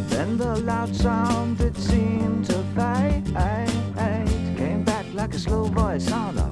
[0.09, 3.33] Then the loud sound it seemed to fade.
[4.57, 6.48] Came back like a slow voice on a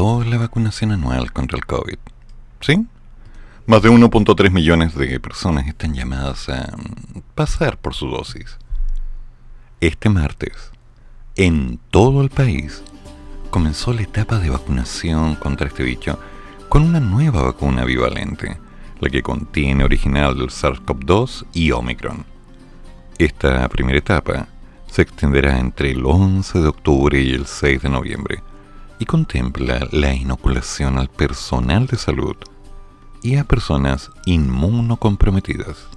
[0.00, 1.98] La vacunación anual contra el COVID.
[2.62, 2.86] ¿Sí?
[3.66, 8.56] Más de 1.3 millones de personas están llamadas a mm, pasar por su dosis.
[9.78, 10.72] Este martes,
[11.36, 12.82] en todo el país,
[13.50, 16.18] comenzó la etapa de vacunación contra este bicho
[16.70, 18.56] con una nueva vacuna bivalente,
[19.00, 22.24] la que contiene original del SARS-CoV-2 y Omicron.
[23.18, 24.48] Esta primera etapa
[24.86, 28.42] se extenderá entre el 11 de octubre y el 6 de noviembre
[29.00, 32.36] y contempla la inoculación al personal de salud
[33.22, 35.88] y a personas inmunocomprometidas.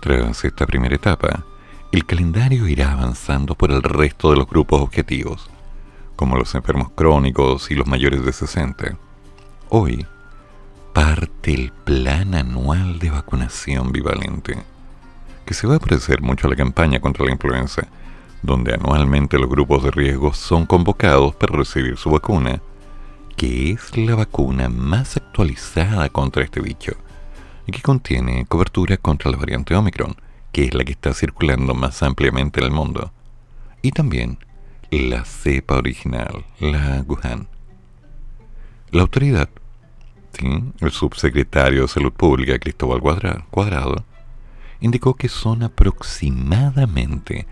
[0.00, 1.44] Tras esta primera etapa,
[1.90, 5.48] el calendario irá avanzando por el resto de los grupos objetivos,
[6.14, 8.98] como los enfermos crónicos y los mayores de 60.
[9.70, 10.06] Hoy
[10.92, 14.62] parte el plan anual de vacunación bivalente,
[15.46, 17.88] que se va a parecer mucho a la campaña contra la influenza,
[18.44, 22.60] donde anualmente los grupos de riesgo son convocados para recibir su vacuna,
[23.36, 26.92] que es la vacuna más actualizada contra este bicho
[27.66, 30.14] y que contiene cobertura contra la variante Omicron,
[30.52, 33.12] que es la que está circulando más ampliamente en el mundo,
[33.80, 34.38] y también
[34.90, 37.48] la cepa original, la Wuhan.
[38.90, 39.48] La autoridad,
[40.80, 43.00] el subsecretario de Salud Pública, Cristóbal
[43.50, 44.04] Cuadrado,
[44.80, 47.46] indicó que son aproximadamente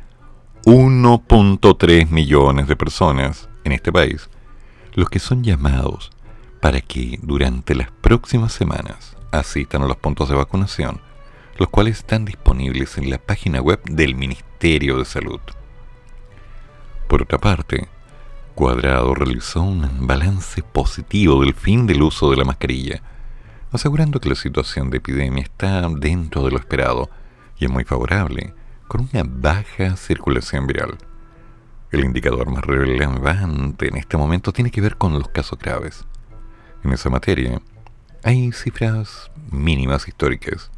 [0.64, 4.30] 1.3 millones de personas en este país
[4.94, 6.12] los que son llamados
[6.60, 11.00] para que durante las próximas semanas asistan a los puntos de vacunación,
[11.58, 15.40] los cuales están disponibles en la página web del Ministerio de Salud.
[17.08, 17.88] Por otra parte,
[18.54, 23.02] Cuadrado realizó un balance positivo del fin del uso de la mascarilla,
[23.72, 27.10] asegurando que la situación de epidemia está dentro de lo esperado
[27.58, 28.54] y es muy favorable,
[28.92, 30.98] con una baja circulación viral.
[31.92, 36.04] El indicador más relevante en este momento tiene que ver con los casos graves.
[36.84, 37.62] En esa materia,
[38.22, 40.70] hay cifras mínimas históricas.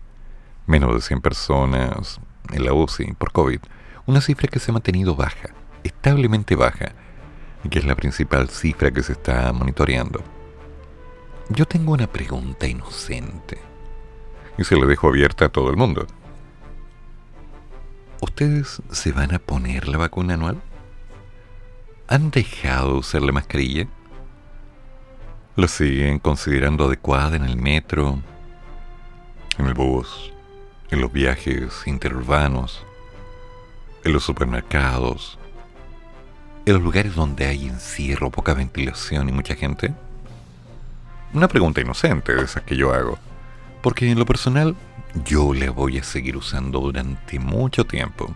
[0.65, 2.21] Menos de 100 personas
[2.53, 3.59] en la UCI por COVID.
[4.07, 5.49] Una cifra que se ha mantenido baja,
[5.83, 6.93] establemente baja,
[7.65, 10.23] y que es la principal cifra que se está monitoreando.
[11.49, 13.59] Yo tengo una pregunta inocente,
[14.57, 16.07] y se la dejo abierta a todo el mundo.
[18.25, 20.59] ¿Ustedes se van a poner la vacuna anual?
[22.09, 23.87] ¿Han dejado de usar la mascarilla?
[25.57, 28.23] ¿La siguen considerando adecuada en el metro,
[29.59, 30.33] en el bus,
[30.91, 32.83] en los viajes interurbanos,
[34.05, 35.39] en los supermercados,
[36.65, 39.93] en los lugares donde hay encierro, poca ventilación y mucha gente?
[41.35, 43.19] Una pregunta inocente de esas que yo hago,
[43.83, 44.75] porque en lo personal
[45.23, 48.35] yo la voy a seguir usando durante mucho tiempo.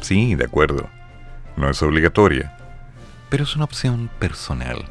[0.00, 0.88] Sí, de acuerdo.
[1.56, 2.56] No es obligatoria,
[3.28, 4.84] pero es una opción personal.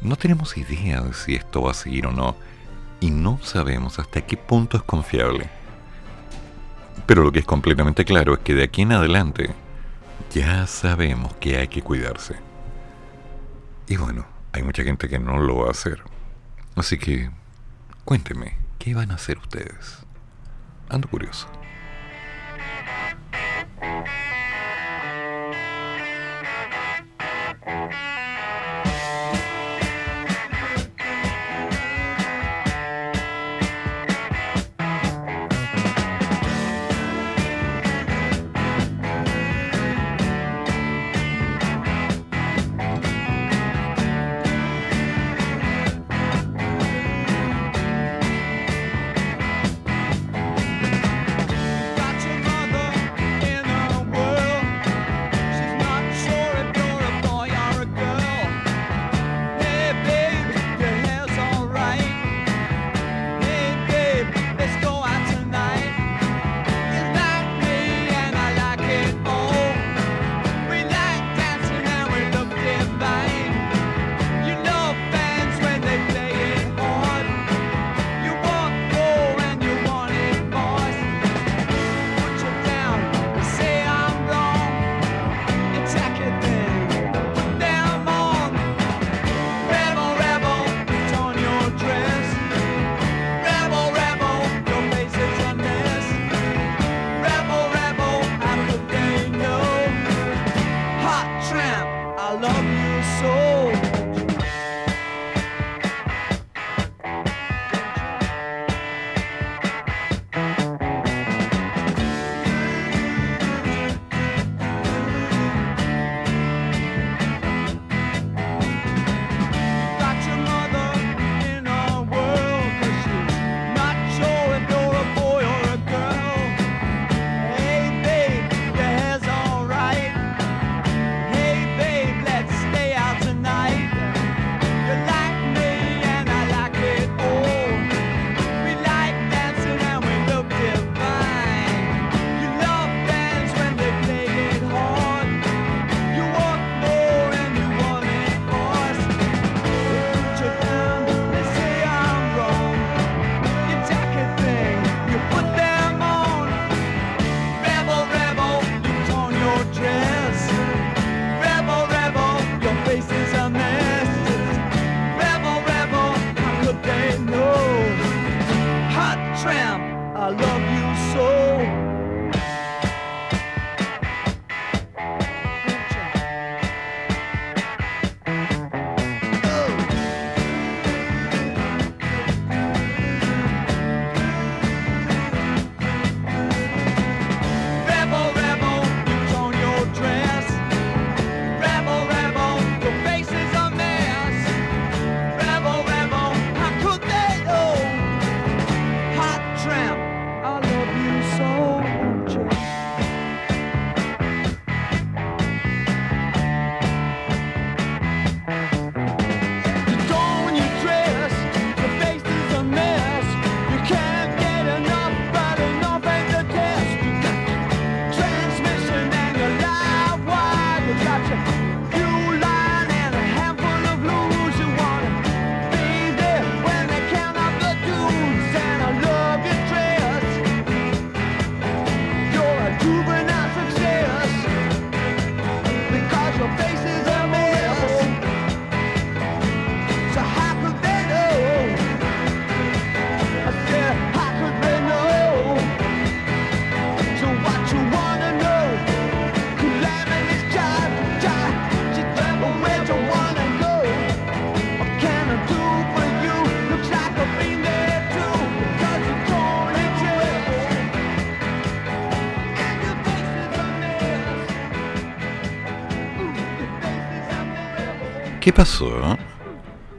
[0.00, 2.36] No tenemos idea de si esto va a seguir o no,
[3.00, 5.48] y no sabemos hasta qué punto es confiable.
[7.06, 9.50] Pero lo que es completamente claro es que de aquí en adelante
[10.32, 12.36] ya sabemos que hay que cuidarse.
[13.88, 16.02] Y bueno, hay mucha gente que no lo va a hacer.
[16.76, 17.30] Así que,
[18.04, 19.98] cuénteme, ¿Qué van a hacer ustedes?
[20.88, 21.46] Ando curioso.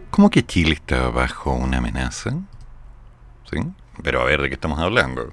[0.10, 2.32] ¿Cómo que Chile está bajo una amenaza?
[3.52, 3.60] ¿Sí?
[4.02, 5.32] Pero a ver, ¿de qué estamos hablando?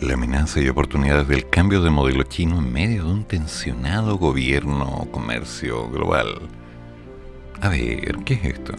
[0.00, 5.06] La amenaza y oportunidades del cambio de modelo chino en medio de un tensionado gobierno
[5.12, 6.40] comercio global.
[7.60, 8.72] A ver, ¿qué es esto?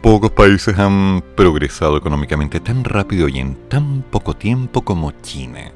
[0.00, 5.72] Pocos países han progresado económicamente tan rápido y en tan poco tiempo como China.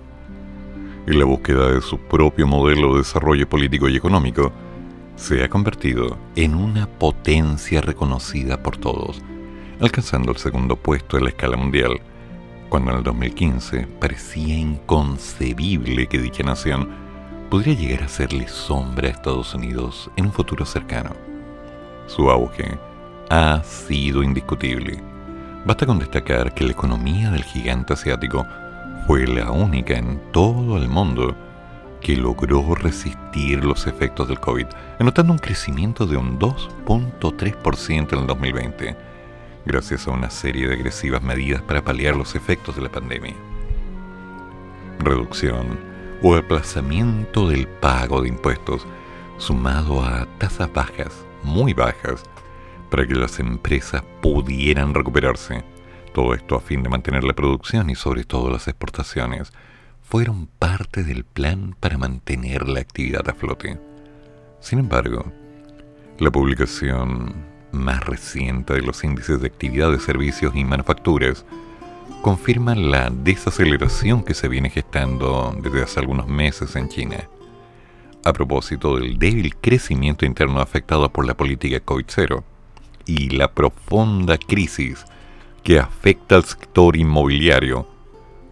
[1.06, 4.52] En la búsqueda de su propio modelo de desarrollo político y económico,
[5.16, 9.22] se ha convertido en una potencia reconocida por todos,
[9.80, 12.00] alcanzando el segundo puesto en la escala mundial,
[12.68, 16.90] cuando en el 2015 parecía inconcebible que dicha nación
[17.50, 21.10] podría llegar a hacerle sombra a Estados Unidos en un futuro cercano.
[22.06, 22.78] Su auge
[23.30, 25.00] ha sido indiscutible.
[25.64, 28.46] Basta con destacar que la economía del gigante asiático
[29.06, 31.34] fue la única en todo el mundo
[32.06, 34.66] que logró resistir los efectos del COVID,
[35.00, 38.96] anotando un crecimiento de un 2.3% en el 2020,
[39.64, 43.34] gracias a una serie de agresivas medidas para paliar los efectos de la pandemia.
[45.00, 45.80] Reducción
[46.22, 48.86] o aplazamiento del pago de impuestos,
[49.38, 52.22] sumado a tasas bajas, muy bajas,
[52.88, 55.64] para que las empresas pudieran recuperarse.
[56.14, 59.52] Todo esto a fin de mantener la producción y sobre todo las exportaciones,
[60.06, 63.76] fueron parte del plan para mantener la actividad a flote.
[64.60, 65.32] Sin embargo,
[66.20, 67.34] la publicación
[67.72, 71.44] más reciente de los índices de actividad de servicios y manufacturas
[72.22, 77.28] confirma la desaceleración que se viene gestando desde hace algunos meses en China.
[78.24, 82.44] A propósito del débil crecimiento interno afectado por la política COVID-0
[83.06, 85.04] y la profunda crisis
[85.64, 87.95] que afecta al sector inmobiliario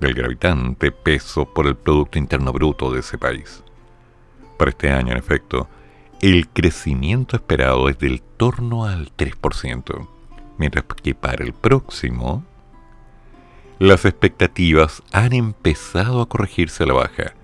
[0.01, 3.63] del gravitante peso por el Producto Interno Bruto de ese país.
[4.59, 5.69] Para este año, en efecto,
[6.21, 10.09] el crecimiento esperado es del torno al 3%,
[10.59, 12.45] mientras que para el próximo,
[13.79, 17.35] las expectativas han empezado a corregirse a la baja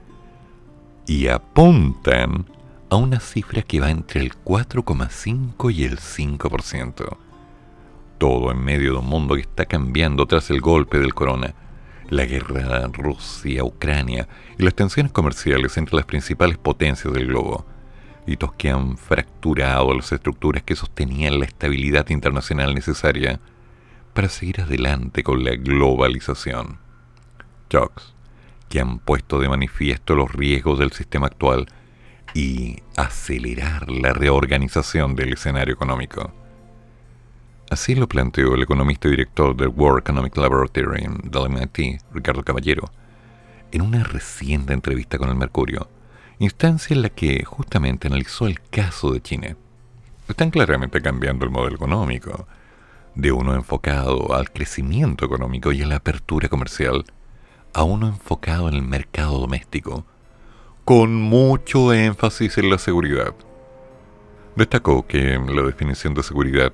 [1.07, 2.47] y apuntan
[2.89, 7.17] a una cifra que va entre el 4,5 y el 5%.
[8.19, 11.55] Todo en medio de un mundo que está cambiando tras el golpe del corona,
[12.11, 17.65] la guerra Rusia-Ucrania y las tensiones comerciales entre las principales potencias del globo,
[18.27, 23.41] hitos que han fracturado las estructuras que sostenían la estabilidad internacional necesaria
[24.13, 26.79] para seguir adelante con la globalización.
[27.71, 28.15] Shocks
[28.69, 31.67] que han puesto de manifiesto los riesgos del sistema actual
[32.35, 36.33] y acelerar la reorganización del escenario económico.
[37.71, 42.91] Así lo planteó el economista y director del World Economic Laboratory del MIT, Ricardo Caballero,
[43.71, 45.89] en una reciente entrevista con el Mercurio,
[46.41, 49.57] instancia en la que justamente analizó el caso de China.
[50.27, 52.49] Están claramente cambiando el modelo económico,
[53.15, 57.05] de uno enfocado al crecimiento económico y a la apertura comercial,
[57.73, 60.05] a uno enfocado en el mercado doméstico,
[60.85, 63.33] con mucho énfasis en la seguridad.
[64.57, 66.73] Destacó que la definición de seguridad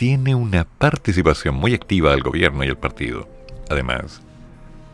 [0.00, 3.28] tiene una participación muy activa del gobierno y el partido.
[3.68, 4.22] Además,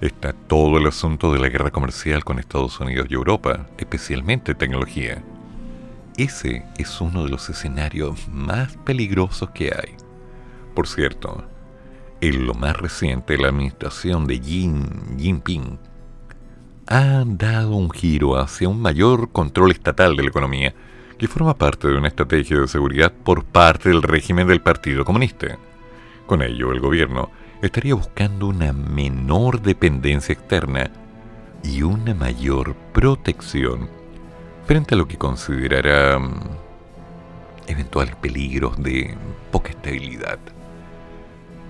[0.01, 5.23] está todo el asunto de la guerra comercial con Estados Unidos y Europa, especialmente tecnología.
[6.17, 9.95] Ese es uno de los escenarios más peligrosos que hay.
[10.75, 11.45] Por cierto,
[12.21, 14.69] en lo más reciente, la administración de Xi
[15.19, 15.79] Jinping
[16.89, 20.75] ha dado un giro hacia un mayor control estatal de la economía,
[21.19, 25.59] que forma parte de una estrategia de seguridad por parte del régimen del Partido Comunista.
[26.27, 27.31] Con ello, el gobierno
[27.62, 30.91] estaría buscando una menor dependencia externa
[31.62, 33.89] y una mayor protección
[34.67, 36.41] frente a lo que considerará mm,
[37.67, 39.17] eventuales peligros de
[39.51, 40.39] poca estabilidad.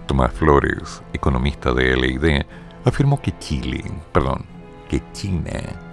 [0.06, 2.44] Tomás Flores, economista de LID,
[2.84, 4.44] afirmó que Chile, perdón,
[4.88, 5.85] que China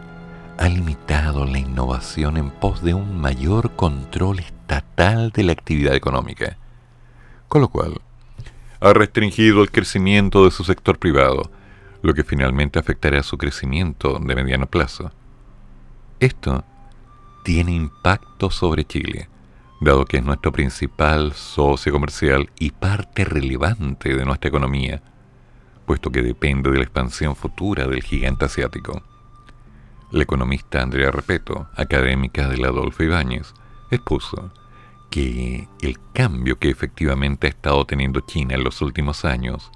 [0.64, 6.55] ha limitado la innovación en pos de un mayor control estatal de la actividad económica,
[7.49, 7.99] con lo cual
[8.80, 11.51] ha restringido el crecimiento de su sector privado,
[12.01, 15.11] lo que finalmente afectará su crecimiento de mediano plazo.
[16.22, 16.64] Esto
[17.43, 19.28] tiene impacto sobre Chile,
[19.82, 25.01] dado que es nuestro principal socio comercial y parte relevante de nuestra economía,
[25.86, 29.03] puesto que depende de la expansión futura del gigante asiático.
[30.14, 33.51] La economista Andrea Repeto, académica de la Adolfo Ibáñez,
[33.89, 34.53] expuso
[35.09, 39.72] que el cambio que efectivamente ha estado teniendo China en los últimos años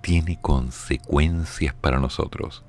[0.00, 2.64] tiene consecuencias para nosotros.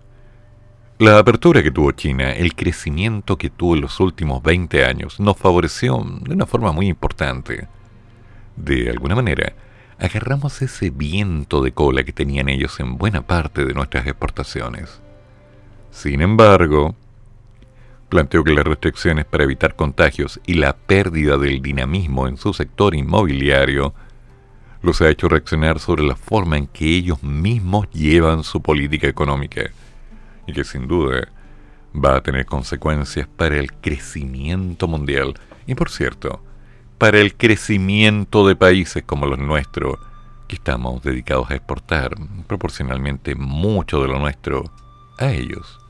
[1.00, 5.38] La apertura que tuvo China, el crecimiento que tuvo en los últimos 20 años, nos
[5.38, 7.70] favoreció de una forma muy importante.
[8.58, 9.54] De alguna manera,
[10.00, 15.00] agarramos ese viento de cola que tenían ellos en buena parte de nuestras exportaciones.
[15.94, 16.96] Sin embargo,
[18.10, 22.96] planteó que las restricciones para evitar contagios y la pérdida del dinamismo en su sector
[22.96, 23.94] inmobiliario
[24.82, 29.62] los ha hecho reaccionar sobre la forma en que ellos mismos llevan su política económica
[30.48, 31.30] y que sin duda
[31.96, 35.36] va a tener consecuencias para el crecimiento mundial
[35.68, 36.42] y por cierto,
[36.98, 39.98] para el crecimiento de países como los nuestros,
[40.48, 42.16] que estamos dedicados a exportar
[42.48, 44.66] proporcionalmente mucho de lo nuestro
[45.20, 45.83] a ellos.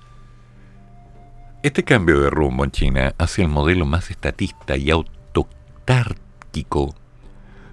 [1.64, 6.94] Este cambio de rumbo en China hacia el modelo más estatista y autotárquico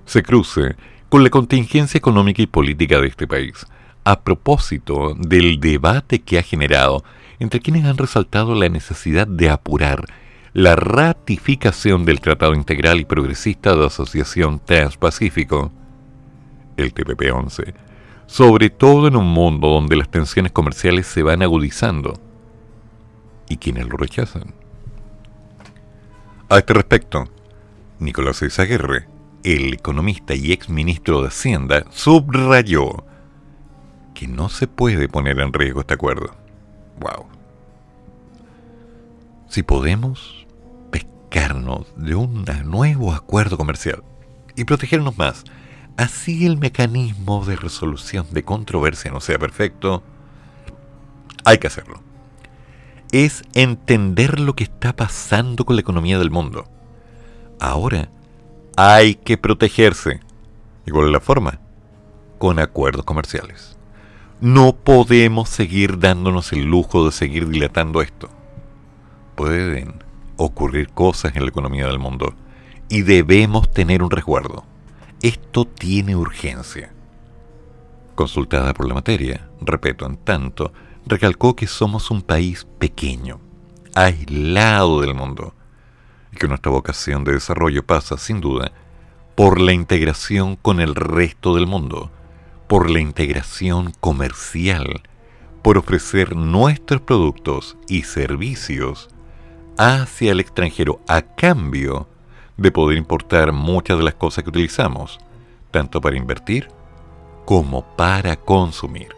[0.05, 0.77] se cruce
[1.09, 3.67] con la contingencia económica y política de este país,
[4.05, 7.03] a propósito del debate que ha generado
[7.41, 10.05] entre quienes han resaltado la necesidad de apurar
[10.53, 15.73] la ratificación del Tratado Integral y Progresista de Asociación Transpacífico,
[16.77, 17.75] el TPP-11,
[18.27, 22.30] sobre todo en un mundo donde las tensiones comerciales se van agudizando
[23.51, 24.55] y quienes lo rechazan.
[26.49, 27.29] A este respecto,
[27.99, 29.07] Nicolás Eizaguirre,
[29.45, 33.05] el economista y ex ministro de Hacienda, subrayó
[34.15, 36.35] que no se puede poner en riesgo este acuerdo.
[37.01, 37.27] Wow.
[39.49, 40.47] Si podemos
[40.91, 44.03] pescarnos de un nuevo acuerdo comercial
[44.57, 45.45] y protegernos más,
[45.97, 50.03] así el mecanismo de resolución de controversia no sea perfecto,
[51.45, 52.01] hay que hacerlo.
[53.13, 56.67] Es entender lo que está pasando con la economía del mundo.
[57.59, 58.09] Ahora
[58.77, 60.21] hay que protegerse.
[60.87, 61.59] ¿Y cuál es la forma?
[62.39, 63.77] Con acuerdos comerciales.
[64.41, 68.31] No podemos seguir dándonos el lujo de seguir dilatando esto.
[69.35, 70.03] Pueden
[70.37, 72.35] ocurrir cosas en la economía del mundo
[72.89, 74.65] y debemos tener un resguardo.
[75.21, 76.93] Esto tiene urgencia.
[78.15, 80.73] Consultada por la materia, repito, en tanto,
[81.11, 83.41] recalcó que somos un país pequeño,
[83.95, 85.55] aislado del mundo,
[86.33, 88.73] y que nuestra vocación de desarrollo pasa, sin duda,
[89.35, 92.11] por la integración con el resto del mundo,
[92.69, 95.03] por la integración comercial,
[95.63, 99.09] por ofrecer nuestros productos y servicios
[99.77, 102.09] hacia el extranjero a cambio
[102.57, 105.19] de poder importar muchas de las cosas que utilizamos,
[105.71, 106.69] tanto para invertir
[107.45, 109.09] como para consumir.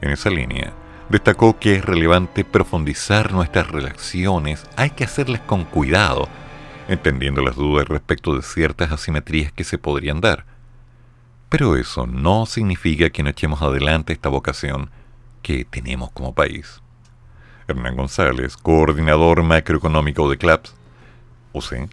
[0.00, 0.74] En esa línea,
[1.12, 6.26] destacó que es relevante profundizar nuestras relaciones, hay que hacerlas con cuidado,
[6.88, 10.46] entendiendo las dudas respecto de ciertas asimetrías que se podrían dar,
[11.50, 14.88] pero eso no significa que no echemos adelante esta vocación
[15.42, 16.80] que tenemos como país.
[17.68, 20.74] Hernán González, coordinador macroeconómico de CLAPS,
[21.52, 21.90] UC,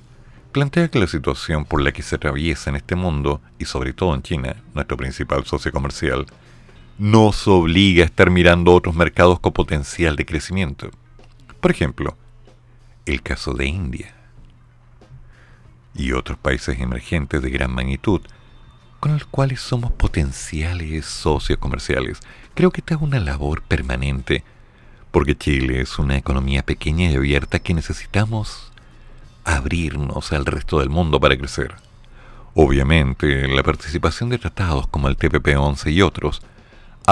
[0.53, 4.15] plantea que la situación por la que se atraviesa en este mundo, y sobre todo
[4.15, 6.26] en China, nuestro principal socio comercial,
[7.00, 10.91] nos obliga a estar mirando otros mercados con potencial de crecimiento.
[11.62, 12.18] Por ejemplo,
[13.06, 14.14] el caso de India
[15.95, 18.20] y otros países emergentes de gran magnitud,
[19.00, 22.20] con los cuales somos potenciales socios comerciales.
[22.54, 24.43] Creo que esta es una labor permanente,
[25.12, 28.74] porque Chile es una economía pequeña y abierta que necesitamos
[29.45, 31.76] abrirnos al resto del mundo para crecer.
[32.56, 36.41] Obviamente, la participación de tratados como el TPP-11 y otros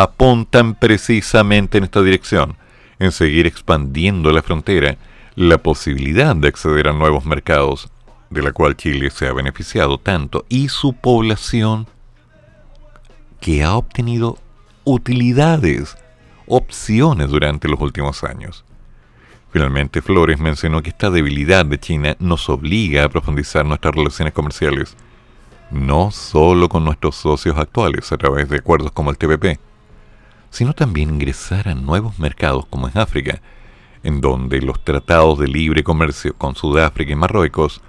[0.02, 2.56] apuntan precisamente en esta dirección,
[3.00, 4.98] en seguir expandiendo la frontera,
[5.36, 7.90] la posibilidad de acceder a nuevos mercados
[8.30, 11.88] de la cual Chile se ha beneficiado tanto, y su población
[13.40, 14.38] que ha obtenido
[14.84, 15.98] utilidades,
[16.46, 18.66] opciones durante los últimos años.
[19.52, 24.96] Finalmente, Flores mencionó que esta debilidad de China nos obliga a profundizar nuestras relaciones comerciales,
[25.72, 29.60] no solo con nuestros socios actuales a través de acuerdos como el TPP,
[30.58, 33.44] sino también ingresar a nuevos mercados como en África,
[34.02, 37.80] en donde los tratados de libre comercio con Sudáfrica y Marruecos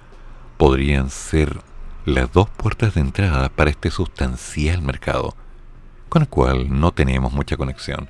[0.55, 1.61] podrían ser
[2.05, 5.35] las dos puertas de entrada para este sustancial mercado,
[6.09, 8.07] con el cual no tenemos mucha conexión.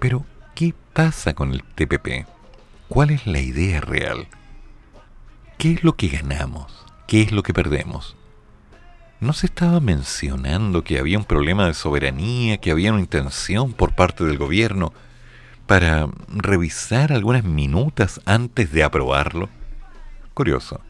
[0.00, 0.24] Pero,
[0.56, 2.26] ¿qué pasa con el TPP?
[2.88, 4.26] ¿Cuál es la idea real?
[5.58, 6.84] ¿Qué es lo que ganamos?
[7.06, 8.16] ¿Qué es lo que perdemos?
[9.20, 13.94] ¿No se estaba mencionando que había un problema de soberanía, que había una intención por
[13.94, 14.92] parte del gobierno
[15.66, 19.48] para revisar algunas minutas antes de aprobarlo?
[20.32, 20.80] Curioso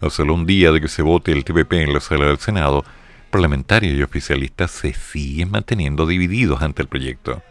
[0.00, 2.84] a solo un día de que se vote el TPP en la sala del Senado,
[3.30, 7.42] parlamentarios y oficialistas se siguen manteniendo divididos ante el proyecto.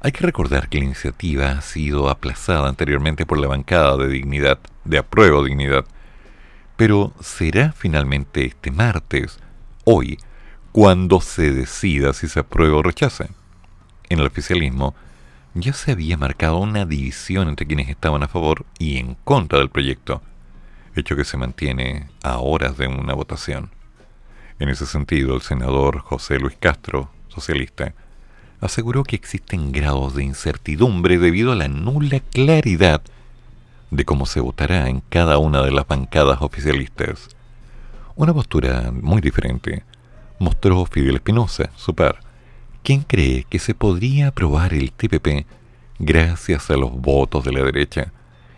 [0.00, 4.58] Hay que recordar que la iniciativa ha sido aplazada anteriormente por la bancada de dignidad,
[4.84, 5.84] de apruebo dignidad,
[6.76, 9.38] pero será finalmente este martes,
[9.84, 10.18] hoy,
[10.72, 13.26] cuando se decida si se aprueba o rechaza.
[14.08, 14.94] En el oficialismo
[15.54, 19.68] ya se había marcado una división entre quienes estaban a favor y en contra del
[19.68, 20.22] proyecto,
[20.96, 23.70] hecho que se mantiene a horas de una votación.
[24.58, 27.94] En ese sentido, el senador José Luis Castro, socialista,
[28.60, 33.02] aseguró que existen grados de incertidumbre debido a la nula claridad
[33.92, 37.28] de cómo se votará en cada una de las bancadas oficialistas.
[38.16, 39.84] Una postura muy diferente
[40.38, 42.20] mostró Fidel Espinosa, su par,
[42.82, 45.46] quien cree que se podría aprobar el TPP
[45.98, 48.12] gracias a los votos de la derecha,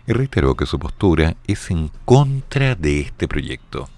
[0.07, 3.89] y reiteró que su postura es en contra de este proyecto.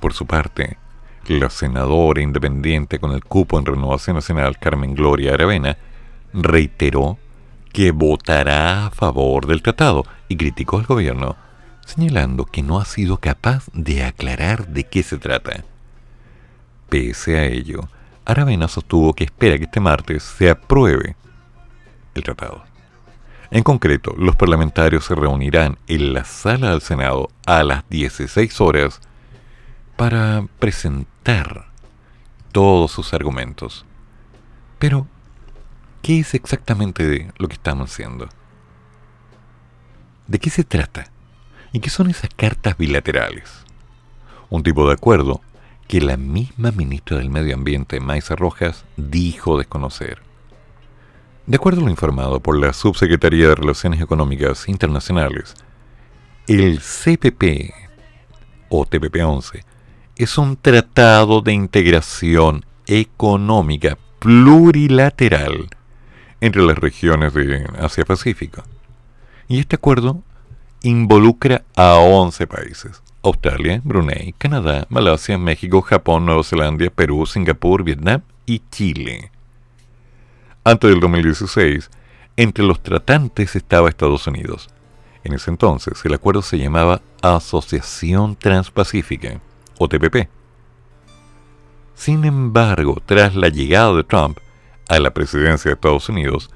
[0.00, 0.76] Por su parte,
[1.28, 5.78] la senadora independiente con el cupo en Renovación Nacional, Carmen Gloria Aravena,
[6.32, 7.16] reiteró
[7.72, 11.36] que votará a favor del tratado y criticó al gobierno,
[11.84, 15.64] señalando que no ha sido capaz de aclarar de qué se trata.
[16.88, 17.88] Pese a ello,
[18.24, 21.16] Aravena sostuvo que espera que este martes se apruebe
[22.14, 22.64] el tratado.
[23.50, 29.00] En concreto, los parlamentarios se reunirán en la sala del Senado a las 16 horas
[29.96, 31.66] para presentar
[32.50, 33.86] todos sus argumentos.
[34.78, 35.06] Pero,
[36.02, 38.28] ¿qué es exactamente lo que estamos haciendo?
[40.28, 41.10] ¿De qué se trata?
[41.72, 43.48] ¿Y qué son esas cartas bilaterales?
[44.50, 45.40] Un tipo de acuerdo
[45.86, 50.18] que la misma ministra del Medio Ambiente, Maisa Rojas, dijo desconocer.
[51.46, 55.54] De acuerdo a lo informado por la Subsecretaría de Relaciones Económicas Internacionales,
[56.48, 57.72] el CPP
[58.68, 59.62] o TPP-11
[60.16, 65.68] es un tratado de integración económica plurilateral
[66.40, 68.64] entre las regiones de Asia-Pacífico.
[69.48, 70.22] Y este acuerdo
[70.82, 73.02] involucra a 11 países.
[73.22, 79.30] Australia, Brunei, Canadá, Malasia, México, Japón, Nueva Zelanda, Perú, Singapur, Vietnam y Chile.
[80.64, 81.90] Antes del 2016,
[82.36, 84.68] entre los tratantes estaba Estados Unidos.
[85.24, 89.40] En ese entonces, el acuerdo se llamaba Asociación Transpacífica,
[89.78, 90.28] o TPP.
[91.94, 94.38] Sin embargo, tras la llegada de Trump
[94.88, 96.50] a la presidencia de Estados Unidos,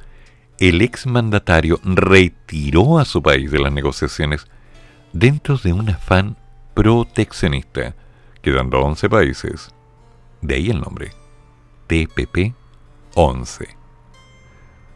[0.61, 4.47] el exmandatario retiró a su país de las negociaciones
[5.13, 6.37] dentro de un afán
[6.75, 7.97] proteccionista,
[8.43, 9.71] quedando 11 países.
[10.43, 11.13] De ahí el nombre,
[11.87, 12.55] TPP
[13.15, 13.69] 11.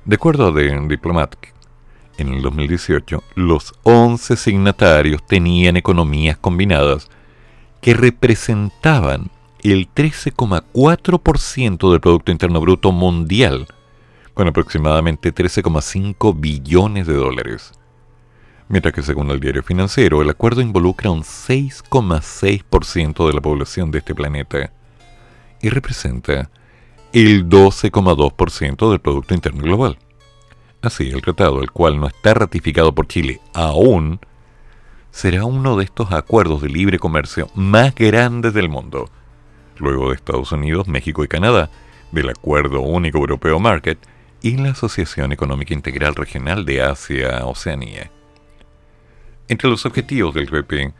[0.05, 1.55] De acuerdo a The Diplomatic,
[2.19, 7.09] en el 2018, los 11 signatarios tenían economías combinadas
[7.81, 9.31] que representaban
[9.63, 13.67] el 13,4% del Producto Interno Bruto mundial,
[14.35, 17.73] con aproximadamente 13,5 billones de dólares.
[18.69, 23.99] Mientras que según el diario financiero, el acuerdo involucra un 6,6% de la población de
[23.99, 24.73] este planeta
[25.63, 26.51] y representa
[27.13, 29.99] el 12,2% del Producto Interno Global.
[30.83, 34.21] Así, el tratado, el cual no está ratificado por Chile aún,
[35.11, 39.09] será uno de estos acuerdos de libre comercio más grandes del mundo
[39.79, 41.71] luego de Estados Unidos, México y Canadá,
[42.13, 43.99] del Acuerdo Único Europeo Market
[44.45, 48.11] y la Asociación Económica Integral Regional de Asia-Oceanía.
[49.49, 50.93] Entre los objetivos del PP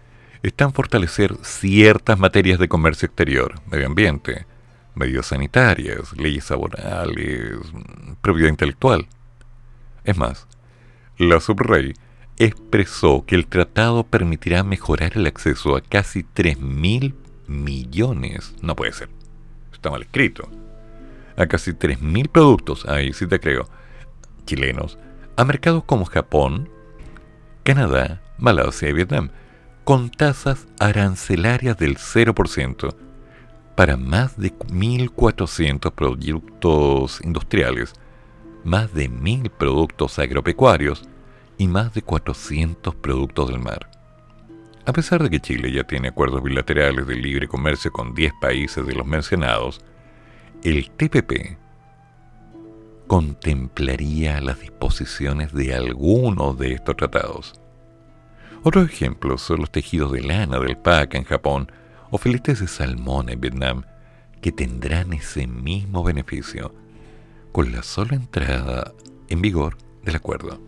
[0.43, 4.47] están fortalecer ciertas materias de comercio exterior, medio ambiente,
[4.95, 7.59] medidas sanitarias, leyes laborales,
[8.23, 9.09] propiedad intelectual.
[10.05, 10.47] Es más,
[11.19, 11.93] la subrey
[12.39, 17.13] expresó que el tratado permitirá mejorar el acceso a casi 3.000
[17.47, 19.11] millones, no puede ser,
[19.71, 20.49] está mal escrito,
[21.37, 23.69] a casi 3.000 productos, ahí sí te creo,
[24.47, 24.99] chilenos,
[25.37, 26.69] a mercados como Japón,
[27.63, 29.31] Canadá, Malasia y Vietnam,
[29.85, 32.95] con tasas arancelarias del 0%
[33.75, 37.93] para más de 1.400 productos industriales,
[38.65, 41.03] más de 1.000 productos agropecuarios
[41.59, 43.91] y más de 400 productos del mar.
[44.87, 48.87] A pesar de que Chile ya tiene acuerdos bilaterales de libre comercio con 10 países
[48.87, 49.81] de los mencionados,
[50.65, 51.59] el TPP
[53.07, 57.61] contemplaría las disposiciones de algunos de estos tratados.
[58.63, 61.71] Otros ejemplos son los tejidos de lana del PAC en Japón
[62.11, 63.83] o filetes de salmón en Vietnam,
[64.41, 66.75] que tendrán ese mismo beneficio
[67.53, 68.95] con la sola entrada
[69.29, 70.63] en vigor del acuerdo.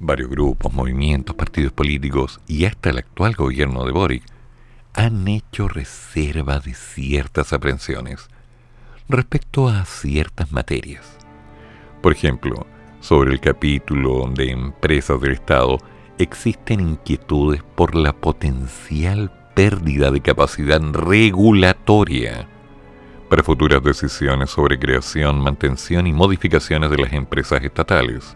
[0.00, 4.24] Varios grupos, movimientos, partidos políticos y hasta el actual gobierno de Boric
[4.94, 8.30] han hecho reserva de ciertas aprensiones
[9.08, 11.18] respecto a ciertas materias.
[12.02, 12.66] Por ejemplo,
[13.00, 15.78] sobre el capítulo de empresas del Estado,
[16.18, 22.48] existen inquietudes por la potencial pérdida de capacidad regulatoria
[23.28, 28.34] para futuras decisiones sobre creación, mantención y modificaciones de las empresas estatales.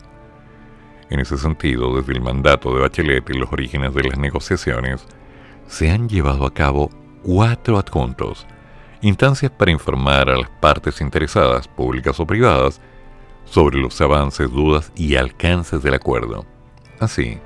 [1.10, 5.06] En ese sentido, desde el mandato de Bachelet y los orígenes de las negociaciones,
[5.66, 6.90] se han llevado a cabo
[7.22, 8.46] cuatro adjuntos,
[9.02, 12.80] instancias para informar a las partes interesadas, públicas o privadas,
[13.44, 16.46] sobre los avances, dudas y alcances del acuerdo.
[17.00, 17.38] Así,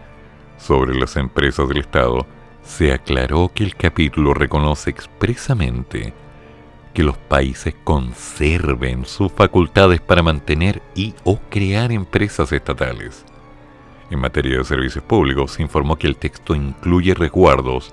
[0.59, 2.27] sobre las empresas del Estado,
[2.63, 6.13] se aclaró que el capítulo reconoce expresamente
[6.93, 13.25] que los países conserven sus facultades para mantener y o crear empresas estatales.
[14.11, 17.93] En materia de servicios públicos, se informó que el texto incluye resguardos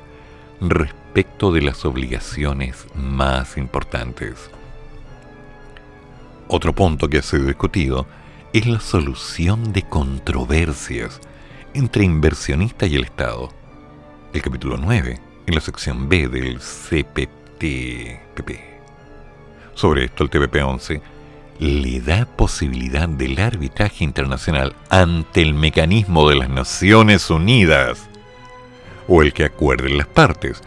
[0.61, 4.49] respecto de las obligaciones más importantes.
[6.47, 8.07] Otro punto que ha sido discutido
[8.51, 11.21] es la solución de controversias
[11.75, 13.49] entre inversionistas y el Estado.
[14.33, 18.49] El capítulo 9, en la sección B del CPTPP.
[19.75, 20.99] Sobre esto, el TPP-11
[21.59, 28.09] le da posibilidad del arbitraje internacional ante el mecanismo de las Naciones Unidas
[29.07, 30.63] o el que acuerden las partes.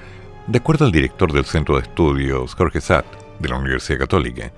[0.47, 3.05] De acuerdo al director del Centro de Estudios, Jorge Satt,
[3.41, 4.53] de la Universidad Católica,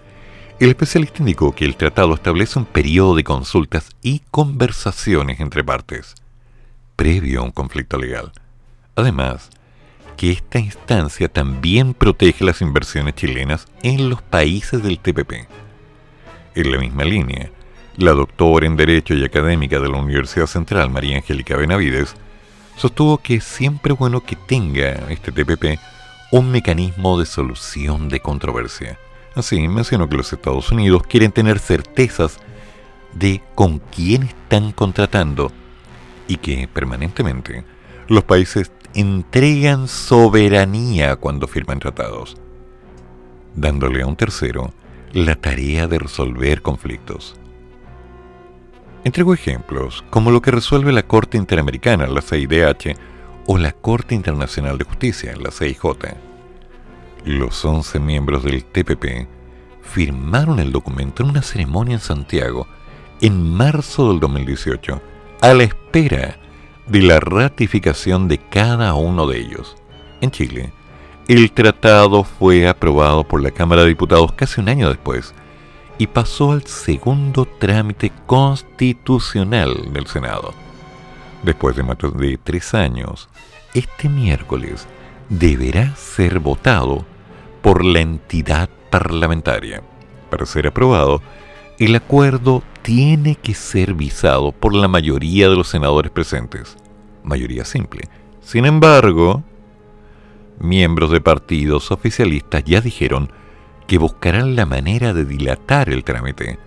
[0.61, 6.15] el especialista indicó que el tratado establece un periodo de consultas y conversaciones entre partes,
[6.95, 8.33] previo a un conflicto legal.
[8.97, 9.49] Además,
[10.19, 15.49] que esta instancia también protege las inversiones chilenas en los países del TPP.
[16.55, 17.51] En la misma línea,
[17.97, 22.15] la doctora en Derecho y académica de la Universidad Central, María Angélica Benavides,
[22.79, 25.81] sostuvo que es siempre bueno que tenga este TPP
[26.31, 28.99] un mecanismo de solución de controversia.
[29.35, 32.39] Así, mencionó que los Estados Unidos quieren tener certezas
[33.15, 35.51] de con quién están contratando
[36.29, 37.65] y que permanentemente
[38.07, 42.37] los países entregan soberanía cuando firman tratados,
[43.55, 44.73] dándole a un tercero
[45.13, 47.37] la tarea de resolver conflictos.
[49.09, 52.95] Entrego ejemplos, como lo que resuelve la Corte Interamericana, la CIDH,
[53.47, 55.81] o la Corte Internacional de Justicia, la CIJ.
[57.25, 59.27] Los 11 miembros del TPP
[59.81, 62.67] firmaron el documento en una ceremonia en Santiago
[63.23, 65.01] en marzo del 2018,
[65.41, 66.37] a la espera
[66.87, 69.79] de la ratificación de cada uno de ellos.
[70.21, 70.71] En Chile,
[71.29, 75.33] el tratado fue aprobado por la Cámara de Diputados casi un año después
[75.99, 80.55] y pasó al segundo trámite constitucional del Senado.
[81.43, 83.29] Después de más de tres años,
[83.75, 84.87] este miércoles
[85.29, 87.05] deberá ser votado
[87.63, 89.83] por la entidad parlamentaria.
[90.31, 91.21] Para ser aprobado,
[91.79, 96.77] el acuerdo tiene que ser visado por la mayoría de los senadores presentes.
[97.23, 98.09] Mayoría simple.
[98.41, 99.43] Sin embargo,
[100.59, 103.31] miembros de partidos oficialistas ya dijeron
[103.89, 106.59] que buscarán la manera de dilatar el trámite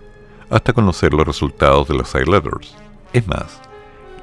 [0.50, 2.76] hasta conocer los resultados de los side letters.
[3.12, 3.60] Es más,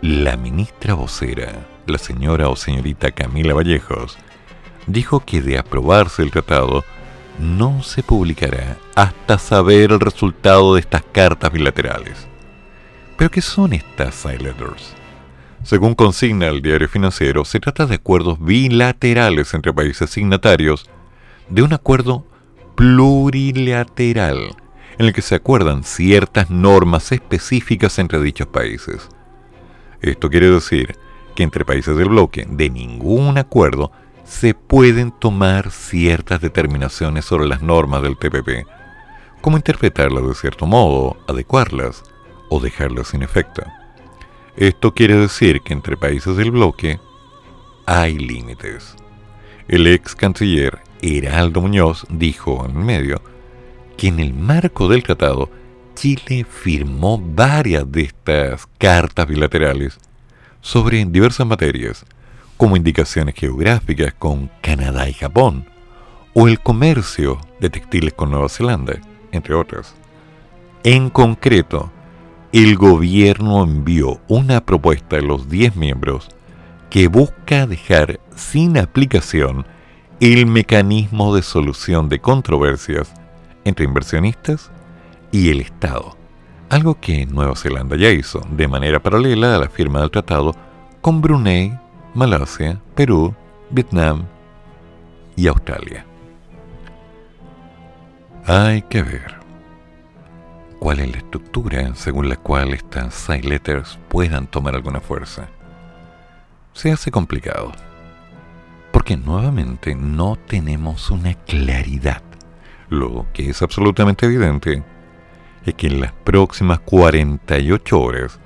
[0.02, 4.18] la ministra vocera, la señora o señorita Camila Vallejos,
[4.86, 6.84] dijo que de aprobarse el tratado,
[7.40, 12.28] no se publicará hasta saber el resultado de estas cartas bilaterales.
[13.18, 14.94] ¿Pero qué son estas side letters?
[15.64, 20.90] Según consigna el diario financiero, se trata de acuerdos bilaterales entre países signatarios
[21.50, 22.26] de un acuerdo
[22.80, 24.56] plurilateral
[24.98, 29.10] en el que se acuerdan ciertas normas específicas entre dichos países.
[30.00, 30.96] Esto quiere decir
[31.36, 33.92] que entre países del bloque de ningún acuerdo
[34.24, 38.66] se pueden tomar ciertas determinaciones sobre las normas del TPP,
[39.42, 42.04] como interpretarlas de cierto modo, adecuarlas
[42.50, 43.62] o dejarlas sin efecto.
[44.56, 46.98] Esto quiere decir que entre países del bloque
[47.86, 48.96] hay límites.
[49.68, 53.22] El ex canciller Heraldo Muñoz dijo en medio
[53.98, 55.50] que en el marco del tratado
[55.96, 60.00] Chile firmó varias de estas cartas bilaterales
[60.62, 62.06] sobre diversas materias,
[62.58, 65.66] como indicaciones geográficas con Canadá y Japón,
[66.34, 69.00] o el comercio de textiles con Nueva Zelanda,
[69.32, 69.96] entre otras.
[70.84, 71.92] En concreto,
[72.52, 76.30] el gobierno envió una propuesta de los 10 miembros
[76.90, 79.66] que busca dejar sin aplicación
[80.20, 83.14] el mecanismo de solución de controversias
[83.64, 84.70] entre inversionistas
[85.32, 86.18] y el Estado,
[86.70, 90.56] algo que Nueva Zelanda ya hizo de manera paralela a la firma del tratado
[91.02, 91.78] con Brunei,
[92.14, 93.34] Malasia, Perú,
[93.70, 94.26] Vietnam
[95.38, 96.06] y Australia.
[98.46, 99.40] Hay que ver.
[100.80, 105.50] cuál es la estructura según la cual estas side letters puedan tomar alguna fuerza.
[106.74, 107.74] Se hace complicado,
[109.00, 112.22] porque nuevamente no tenemos una claridad.
[112.90, 114.84] Lo que es absolutamente evidente
[115.66, 118.42] es que en las próximas 48 horas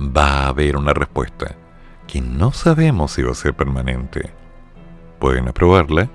[0.00, 1.56] va a haber una respuesta
[2.08, 4.30] que no sabemos si va a ser permanente.
[5.18, 6.08] Pueden aprobarla,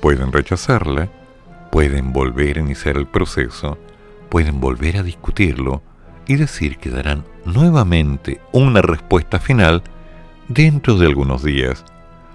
[0.00, 1.10] pueden rechazarla,
[1.70, 3.76] pueden volver a iniciar el proceso,
[4.30, 5.82] pueden volver a discutirlo
[6.26, 9.82] y decir que darán nuevamente una respuesta final
[10.48, 11.84] dentro de algunos días,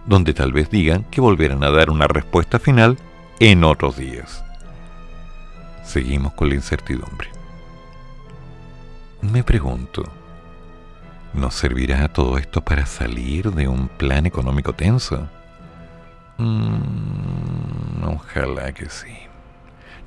[0.09, 2.97] donde tal vez digan que volverán a dar una respuesta final
[3.39, 4.43] en otros días.
[5.83, 7.29] Seguimos con la incertidumbre.
[9.21, 10.03] Me pregunto,
[11.35, 15.29] ¿nos servirá todo esto para salir de un plan económico tenso?
[16.39, 19.13] Mm, ojalá que sí.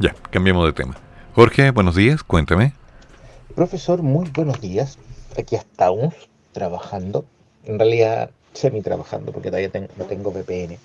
[0.00, 0.96] Ya, cambiemos de tema.
[1.34, 2.72] Jorge, buenos días, cuéntame.
[3.54, 4.98] Profesor, muy buenos días.
[5.38, 6.14] Aquí estamos
[6.50, 7.24] trabajando.
[7.64, 10.78] En realidad, semi trabajando porque todavía ten- no tengo VPN.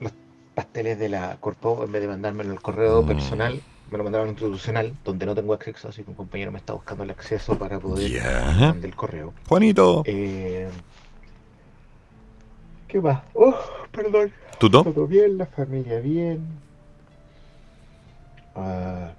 [0.00, 0.12] Los
[0.54, 3.06] pasteles de la Corpo, en vez de mandármelo en el correo Mm.
[3.06, 3.60] personal,
[3.90, 7.04] me lo mandaron institucional, donde no tengo acceso, así que un compañero me está buscando
[7.04, 9.34] el acceso para poder mandar el correo.
[9.48, 10.68] Juanito, Eh,
[12.88, 13.22] ¿Qué más?
[13.34, 13.54] Oh,
[13.90, 14.30] perdón.
[14.58, 14.84] ¿tú no?
[14.84, 16.46] Todo bien, la familia bien.
[18.54, 19.12] Ah,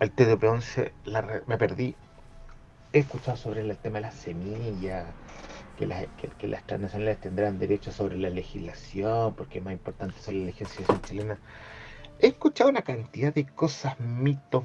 [0.00, 1.94] el TDP-11 la re- me perdí.
[2.94, 5.04] He escuchado sobre el tema de las semillas,
[5.80, 6.04] que las,
[6.38, 11.00] que, las transnacionales tendrán derecho sobre la legislación, porque es más importante sobre la legislación
[11.00, 11.38] chilena.
[12.18, 14.62] He escuchado una cantidad de cosas, mitos,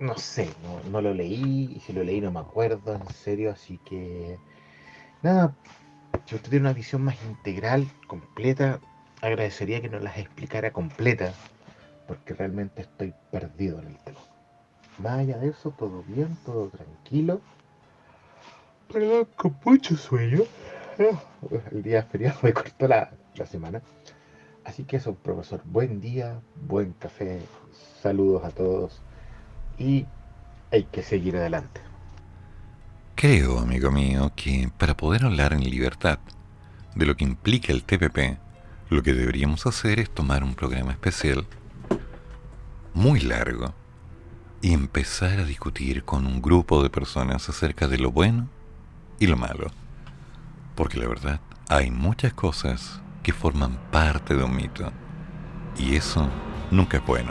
[0.00, 3.52] no sé, no, no lo leí, y si lo leí no me acuerdo, en serio,
[3.52, 4.36] así que
[5.22, 5.54] nada,
[6.26, 8.80] si usted tiene una visión más integral, completa,
[9.20, 11.32] agradecería que nos las explicara completa,
[12.08, 14.18] porque realmente estoy perdido en el tema.
[14.98, 17.40] Más allá de eso, todo bien, todo tranquilo.
[18.92, 20.42] Perdón, con mucho sueño.
[21.70, 23.80] El día feriado me cortó la, la semana.
[24.64, 27.40] Así que eso, profesor, buen día, buen café,
[28.02, 29.00] saludos a todos
[29.78, 30.06] y
[30.70, 31.80] hay que seguir adelante.
[33.14, 36.18] Creo, amigo mío, que para poder hablar en libertad
[36.94, 38.38] de lo que implica el TPP,
[38.90, 41.46] lo que deberíamos hacer es tomar un programa especial
[42.94, 43.72] muy largo
[44.60, 48.48] y empezar a discutir con un grupo de personas acerca de lo bueno
[49.22, 49.70] y lo malo.
[50.74, 54.90] Porque la verdad, hay muchas cosas que forman parte de un mito
[55.78, 56.28] y eso
[56.72, 57.30] nunca es bueno.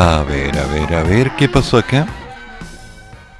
[0.00, 2.06] A ver, a ver, a ver, ¿qué pasó acá?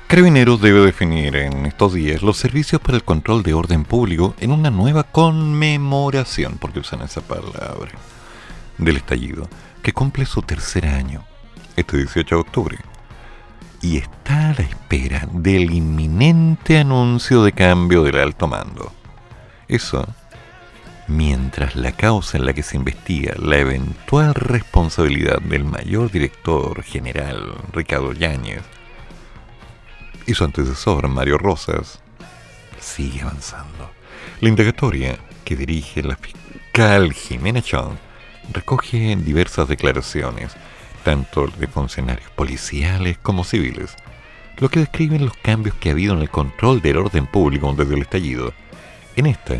[0.08, 4.50] Carabineros debe definir en estos días los servicios para el control de orden público en
[4.50, 7.92] una nueva conmemoración, porque usan esa palabra,
[8.76, 9.48] del estallido,
[9.84, 11.22] que cumple su tercer año,
[11.76, 12.78] este 18 de octubre.
[13.80, 18.92] Y está a la espera del inminente anuncio de cambio del alto mando.
[19.68, 20.08] Eso
[21.08, 27.54] mientras la causa en la que se investiga la eventual responsabilidad del mayor director general
[27.72, 28.62] Ricardo Yáñez
[30.26, 32.00] y su antecesor Mario Rosas
[32.78, 33.90] sigue avanzando.
[34.40, 37.96] La indagatoria que dirige la fiscal Jimena Chong
[38.52, 40.54] recoge diversas declaraciones,
[41.04, 43.96] tanto de funcionarios policiales como civiles,
[44.58, 47.94] lo que describen los cambios que ha habido en el control del orden público desde
[47.94, 48.52] el estallido.
[49.16, 49.56] En esta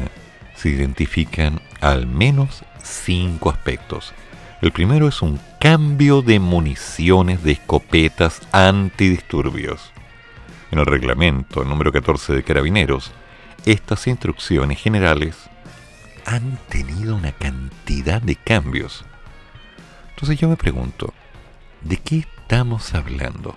[0.58, 4.12] se identifican al menos cinco aspectos.
[4.60, 9.92] El primero es un cambio de municiones de escopetas antidisturbios.
[10.72, 13.12] En el reglamento número 14 de Carabineros,
[13.66, 15.36] estas instrucciones generales
[16.26, 19.04] han tenido una cantidad de cambios.
[20.10, 21.14] Entonces yo me pregunto,
[21.82, 23.56] ¿de qué estamos hablando?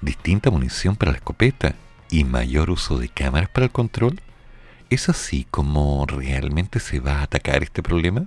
[0.00, 1.76] ¿Distinta munición para la escopeta
[2.10, 4.20] y mayor uso de cámaras para el control?
[4.90, 8.24] ¿Es así como realmente se va a atacar este problema?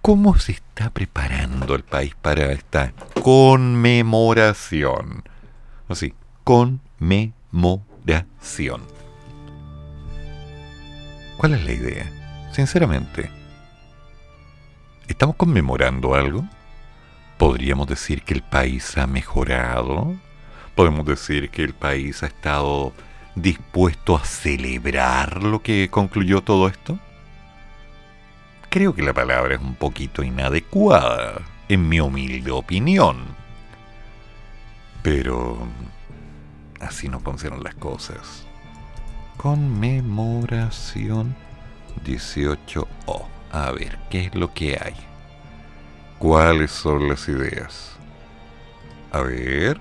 [0.00, 5.24] ¿Cómo se está preparando el país para esta conmemoración?
[5.90, 8.80] Así, conmemoración.
[11.36, 12.10] ¿Cuál es la idea?
[12.50, 13.30] Sinceramente,
[15.06, 16.48] ¿estamos conmemorando algo?
[17.36, 20.14] ¿Podríamos decir que el país ha mejorado?
[20.74, 22.94] ¿Podemos decir que el país ha estado
[23.34, 26.98] dispuesto a celebrar lo que concluyó todo esto?
[28.70, 33.24] Creo que la palabra es un poquito inadecuada, en mi humilde opinión.
[35.02, 35.58] Pero
[36.80, 38.46] así no funcionan las cosas.
[39.36, 41.34] Conmemoración
[42.04, 43.26] 18O.
[43.52, 44.94] A ver, ¿qué es lo que hay?
[46.18, 47.96] ¿Cuáles son las ideas?
[49.12, 49.80] A ver.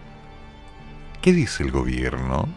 [1.22, 2.48] ¿Qué dice el gobierno?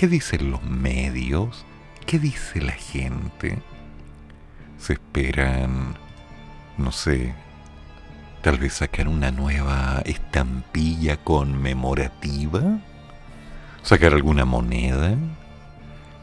[0.00, 1.66] ¿Qué dicen los medios?
[2.06, 3.58] ¿Qué dice la gente?
[4.78, 5.94] Se esperan,
[6.78, 7.34] no sé,
[8.40, 12.78] tal vez sacar una nueva estampilla conmemorativa,
[13.82, 15.18] sacar alguna moneda,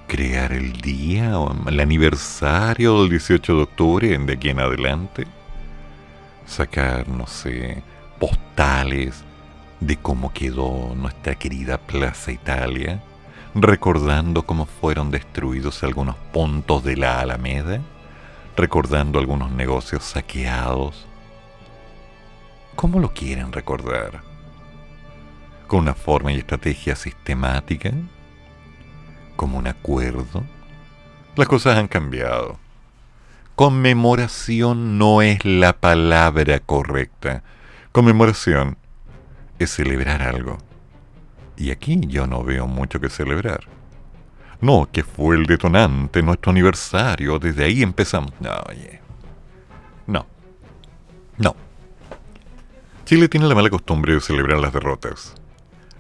[0.08, 1.34] crear el día
[1.68, 5.28] el aniversario del 18 de octubre de aquí en adelante,
[6.48, 7.84] sacar, no sé,
[8.20, 9.24] postales
[9.82, 13.04] de cómo quedó nuestra querida Plaza Italia
[13.62, 17.82] recordando cómo fueron destruidos algunos puntos de la Alameda,
[18.56, 21.06] recordando algunos negocios saqueados.
[22.76, 24.22] ¿Cómo lo quieren recordar?
[25.68, 27.92] ¿Con una forma y estrategia sistemática?
[29.36, 30.44] ¿Como un acuerdo?
[31.36, 32.58] Las cosas han cambiado.
[33.56, 37.44] Conmemoración no es la palabra correcta.
[37.92, 38.78] Conmemoración
[39.58, 40.60] es celebrar algo
[41.58, 43.62] y aquí yo no veo mucho que celebrar.
[44.62, 48.32] No, que fue el detonante, nuestro aniversario, desde ahí empezamos.
[48.40, 49.02] No, oye.
[50.06, 50.26] No.
[51.38, 51.56] No.
[53.06, 55.36] Chile tiene la mala costumbre de celebrar las derrotas.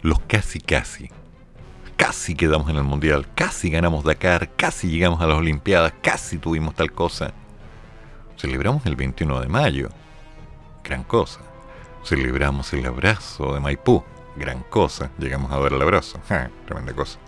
[0.01, 1.09] Los casi casi.
[1.95, 6.75] Casi quedamos en el Mundial, casi ganamos Dakar, casi llegamos a las Olimpiadas, casi tuvimos
[6.75, 7.33] tal cosa.
[8.37, 9.89] Celebramos el 21 de mayo.
[10.83, 11.39] Gran cosa.
[12.03, 14.03] Celebramos el abrazo de Maipú
[14.37, 15.11] gran cosa.
[15.17, 16.19] Llegamos a dar el abrazo.
[16.65, 17.19] tremenda cosa.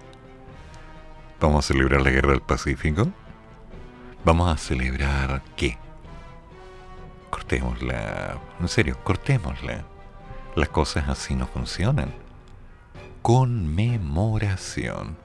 [1.39, 3.07] Vamos a celebrar la guerra del Pacífico.
[4.23, 5.77] Vamos a celebrar qué?
[7.29, 8.37] Cortémosla.
[8.59, 9.85] En serio, cortémosla.
[10.55, 12.13] Las cosas así no funcionan.
[13.21, 15.17] Conmemoración.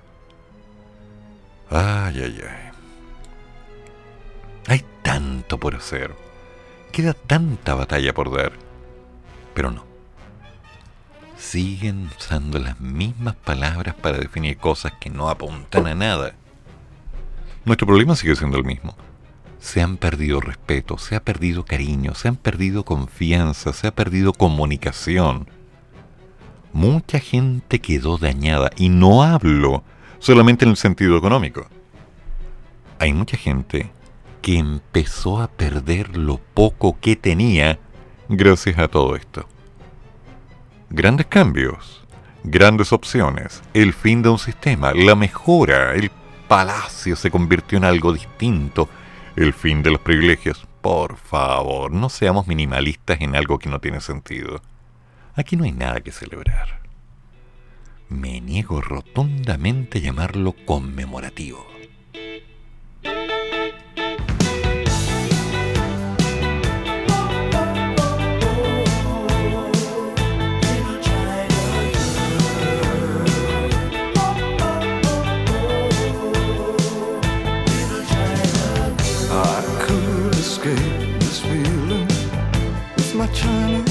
[1.70, 2.70] Ay, ay, ay.
[4.69, 6.15] Hay tanto por hacer.
[6.93, 8.52] Queda tanta batalla por dar.
[9.55, 9.94] Pero no
[11.45, 16.35] siguen usando las mismas palabras para definir cosas que no apuntan a nada.
[17.65, 18.97] Nuestro problema sigue siendo el mismo.
[19.61, 24.33] Se han perdido respeto, se ha perdido cariño, se han perdido confianza, se ha perdido
[24.33, 25.49] comunicación.
[26.73, 29.85] Mucha gente quedó dañada y no hablo
[30.19, 31.66] solamente en el sentido económico.
[32.99, 33.91] Hay mucha gente
[34.43, 37.79] que empezó a perder lo poco que tenía
[38.29, 39.47] gracias a todo esto
[40.95, 42.05] grandes cambios,
[42.45, 46.11] grandes opciones, el fin de un sistema, la mejora, el
[46.47, 48.89] palacio se convirtió en algo distinto,
[49.35, 50.69] el fin de los privilegios.
[50.81, 54.62] Por favor, no seamos minimalistas en algo que no tiene sentido.
[55.35, 56.81] Aquí no hay nada que celebrar.
[58.09, 61.73] Me niego rotundamente a llamarlo conmemorativo.
[83.35, 83.82] China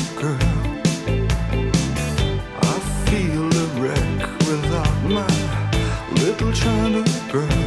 [7.31, 7.62] girl.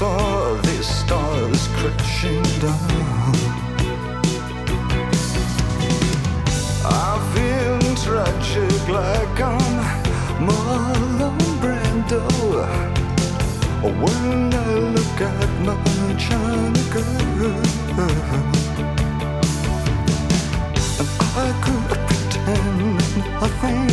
[0.00, 2.89] Saw the stars crashing down.
[13.82, 15.74] When I look at my
[16.18, 17.62] China girl,
[21.34, 22.96] I could pretend
[23.40, 23.88] nothing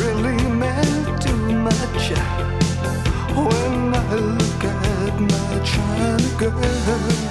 [0.00, 2.10] really meant too much.
[3.36, 7.25] When I look at my China girl.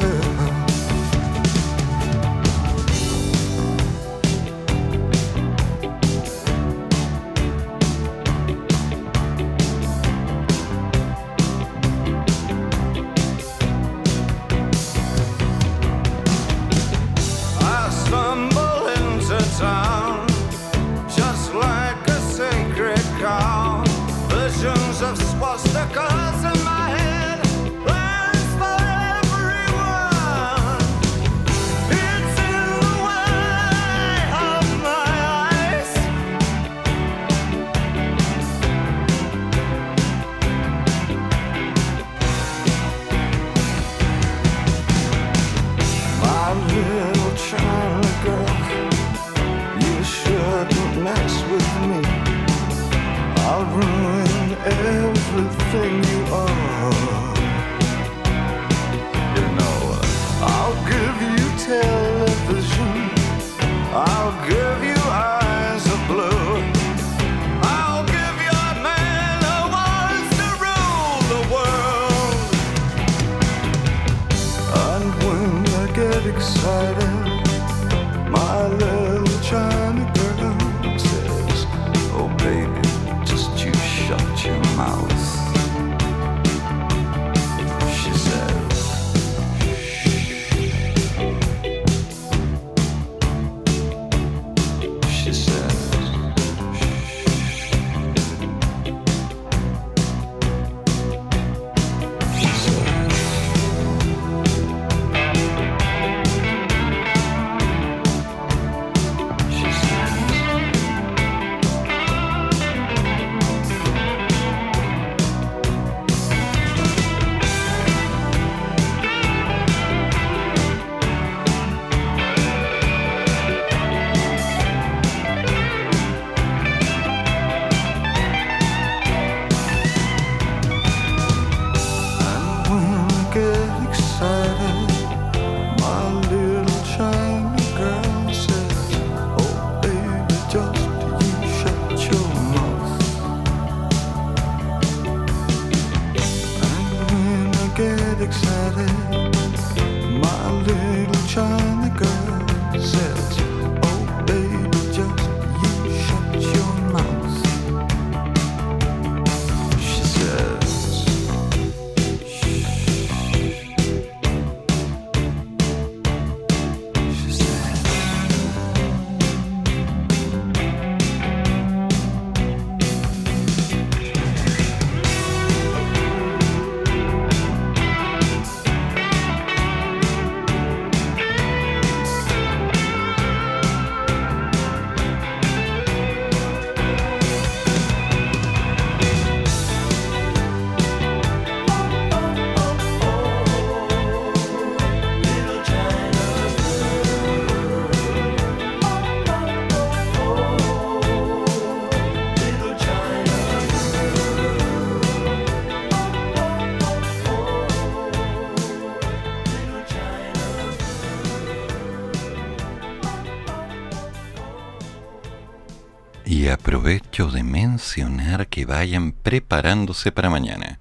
[218.49, 220.79] Que vayan preparándose para mañana.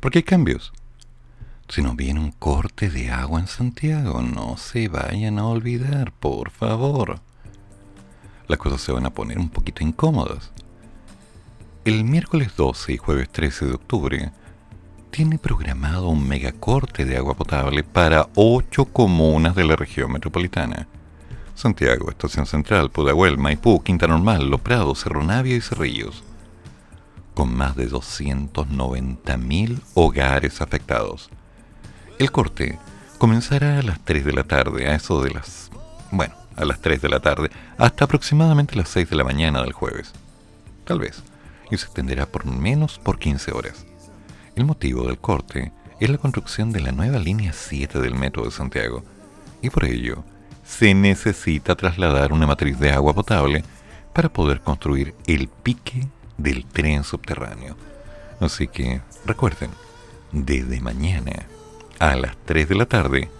[0.00, 0.72] Porque hay cambios.
[1.68, 6.50] Si nos viene un corte de agua en Santiago, no se vayan a olvidar, por
[6.50, 7.20] favor.
[8.46, 10.52] Las cosas se van a poner un poquito incómodas.
[11.84, 14.32] El miércoles 12 y jueves 13 de octubre
[15.10, 20.86] tiene programado un megacorte de agua potable para ocho comunas de la región metropolitana.
[21.56, 26.22] Santiago, Estación Central, Pudahuel, Maipú, Quinta Normal, Los Prados, Cerro Navia y Cerrillos.
[27.34, 31.30] Con más de 290.000 hogares afectados.
[32.18, 32.78] El corte
[33.16, 35.70] comenzará a las 3 de la tarde, a eso de las...
[36.10, 39.72] Bueno, a las 3 de la tarde, hasta aproximadamente las 6 de la mañana del
[39.72, 40.12] jueves.
[40.84, 41.22] Tal vez.
[41.70, 43.86] Y se extenderá por menos por 15 horas.
[44.56, 48.50] El motivo del corte es la construcción de la nueva línea 7 del Metro de
[48.50, 49.02] Santiago.
[49.62, 50.22] Y por ello,
[50.66, 53.64] se necesita trasladar una matriz de agua potable
[54.12, 57.76] para poder construir el pique del tren subterráneo.
[58.40, 59.70] Así que, recuerden,
[60.32, 61.46] desde mañana
[61.98, 63.30] a las 3 de la tarde,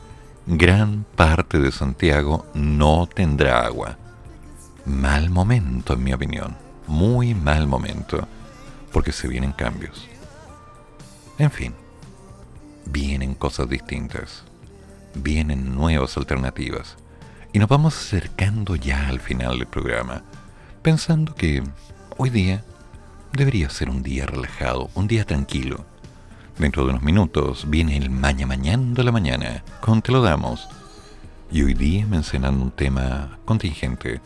[0.46, 3.98] gran parte de Santiago no tendrá agua.
[4.84, 6.56] Mal momento, en mi opinión.
[6.86, 8.26] Muy mal momento.
[8.92, 10.08] Porque se vienen cambios.
[11.38, 11.74] En fin,
[12.86, 14.44] vienen cosas distintas.
[15.14, 16.96] Vienen nuevas alternativas.
[17.56, 20.22] Y nos vamos acercando ya al final del programa,
[20.82, 21.62] pensando que
[22.18, 22.62] hoy día
[23.32, 25.86] debería ser un día relajado, un día tranquilo
[26.58, 30.68] Dentro de unos minutos viene el Maña Mañando la Mañana, con Te lo damos.
[31.50, 34.20] Y hoy día mencionando un tema contingente.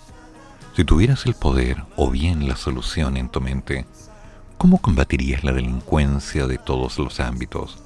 [0.75, 3.87] Si tuvieras el poder o bien la solución en tu mente,
[4.59, 7.79] ¿cómo combatirías la delincuencia de todos los ámbitos?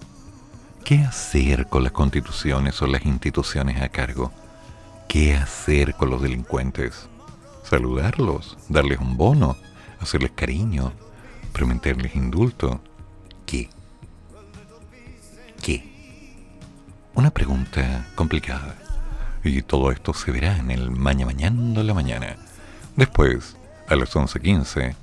[0.87, 4.33] ¿Qué hacer con las constituciones o las instituciones a cargo?
[5.09, 7.09] ¿Qué hacer con los delincuentes?
[7.63, 8.57] ¿Saludarlos?
[8.69, 9.57] ¿Darles un bono?
[10.01, 10.93] ¿Hacerles cariño?
[11.53, 12.81] ¿Prometerles indulto?
[13.47, 13.71] ¿Qué?
[15.63, 15.83] qué?
[17.15, 18.77] Una pregunta complicada.
[19.45, 22.37] Y todo esto se verá en el Maña Mañando la Mañana.
[22.97, 23.57] Después,
[23.89, 24.95] a las 11.15,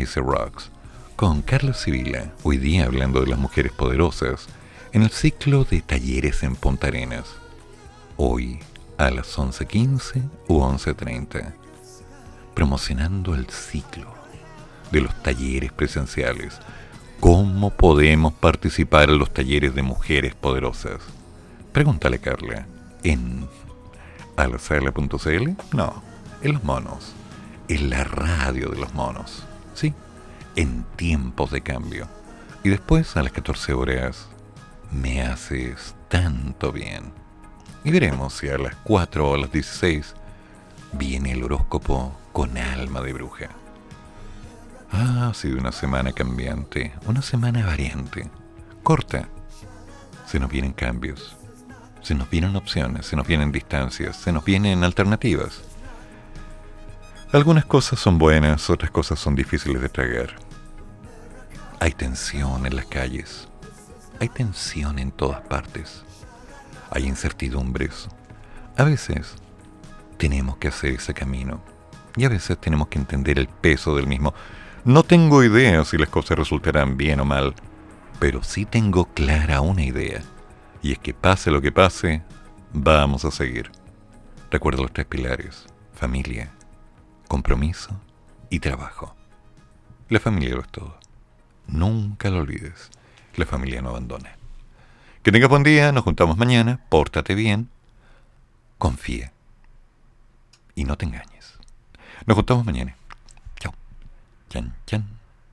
[0.00, 0.70] Ice Rocks,
[1.16, 4.46] con Carlos Sibila, hoy día hablando de las mujeres poderosas,
[4.92, 7.26] en el ciclo de talleres en Punta Arenas.
[8.16, 8.60] Hoy,
[9.00, 11.54] a las 11.15 u 11.30,
[12.54, 14.12] promocionando el ciclo
[14.92, 16.60] de los talleres presenciales
[17.20, 21.02] ¿Cómo podemos participar en los talleres de mujeres poderosas?
[21.70, 22.66] Pregúntale, Carla.
[23.02, 23.46] ¿En
[24.38, 25.50] alasala.cl?
[25.76, 26.02] No,
[26.40, 27.12] en los monos.
[27.68, 29.44] En la radio de los monos.
[29.74, 29.92] Sí,
[30.56, 32.08] en tiempos de cambio.
[32.64, 34.26] Y después, a las 14 horas,
[34.90, 37.19] me haces tanto bien.
[37.84, 40.14] Y veremos si a las 4 o a las 16
[40.92, 43.48] viene el horóscopo con alma de bruja.
[44.92, 48.28] Ah, ha sido una semana cambiante, una semana variante,
[48.82, 49.28] corta.
[50.26, 51.36] Se nos vienen cambios,
[52.02, 55.62] se nos vienen opciones, se nos vienen distancias, se nos vienen alternativas.
[57.32, 60.34] Algunas cosas son buenas, otras cosas son difíciles de tragar.
[61.78, 63.48] Hay tensión en las calles,
[64.18, 66.04] hay tensión en todas partes,
[66.90, 68.08] hay incertidumbres.
[68.76, 69.34] A veces
[70.16, 71.62] tenemos que hacer ese camino
[72.16, 74.34] y a veces tenemos que entender el peso del mismo
[74.84, 77.54] no tengo idea si las cosas resultarán bien o mal,
[78.18, 80.22] pero sí tengo clara una idea,
[80.80, 82.22] y es que pase lo que pase,
[82.72, 83.70] vamos a seguir.
[84.50, 86.50] Recuerda los tres pilares, familia,
[87.28, 87.90] compromiso
[88.48, 89.14] y trabajo.
[90.08, 90.98] La familia lo es todo.
[91.66, 92.90] Nunca lo olvides.
[93.36, 94.39] La familia no abandona.
[95.30, 97.68] Que tengas buen día, nos juntamos mañana, pórtate bien,
[98.78, 99.30] confía
[100.74, 101.52] y no te engañes.
[102.26, 102.96] Nos juntamos mañana.
[104.48, 105.04] Chan, chan.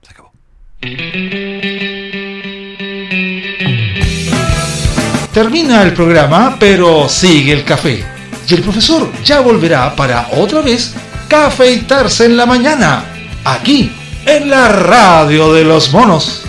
[0.02, 0.32] Se acabó.
[5.32, 8.04] Termina el programa, pero sigue el café.
[8.50, 10.96] Y el profesor ya volverá para otra vez
[11.28, 13.06] cafeitarse en la mañana,
[13.46, 13.96] aquí,
[14.26, 16.48] en la radio de los monos.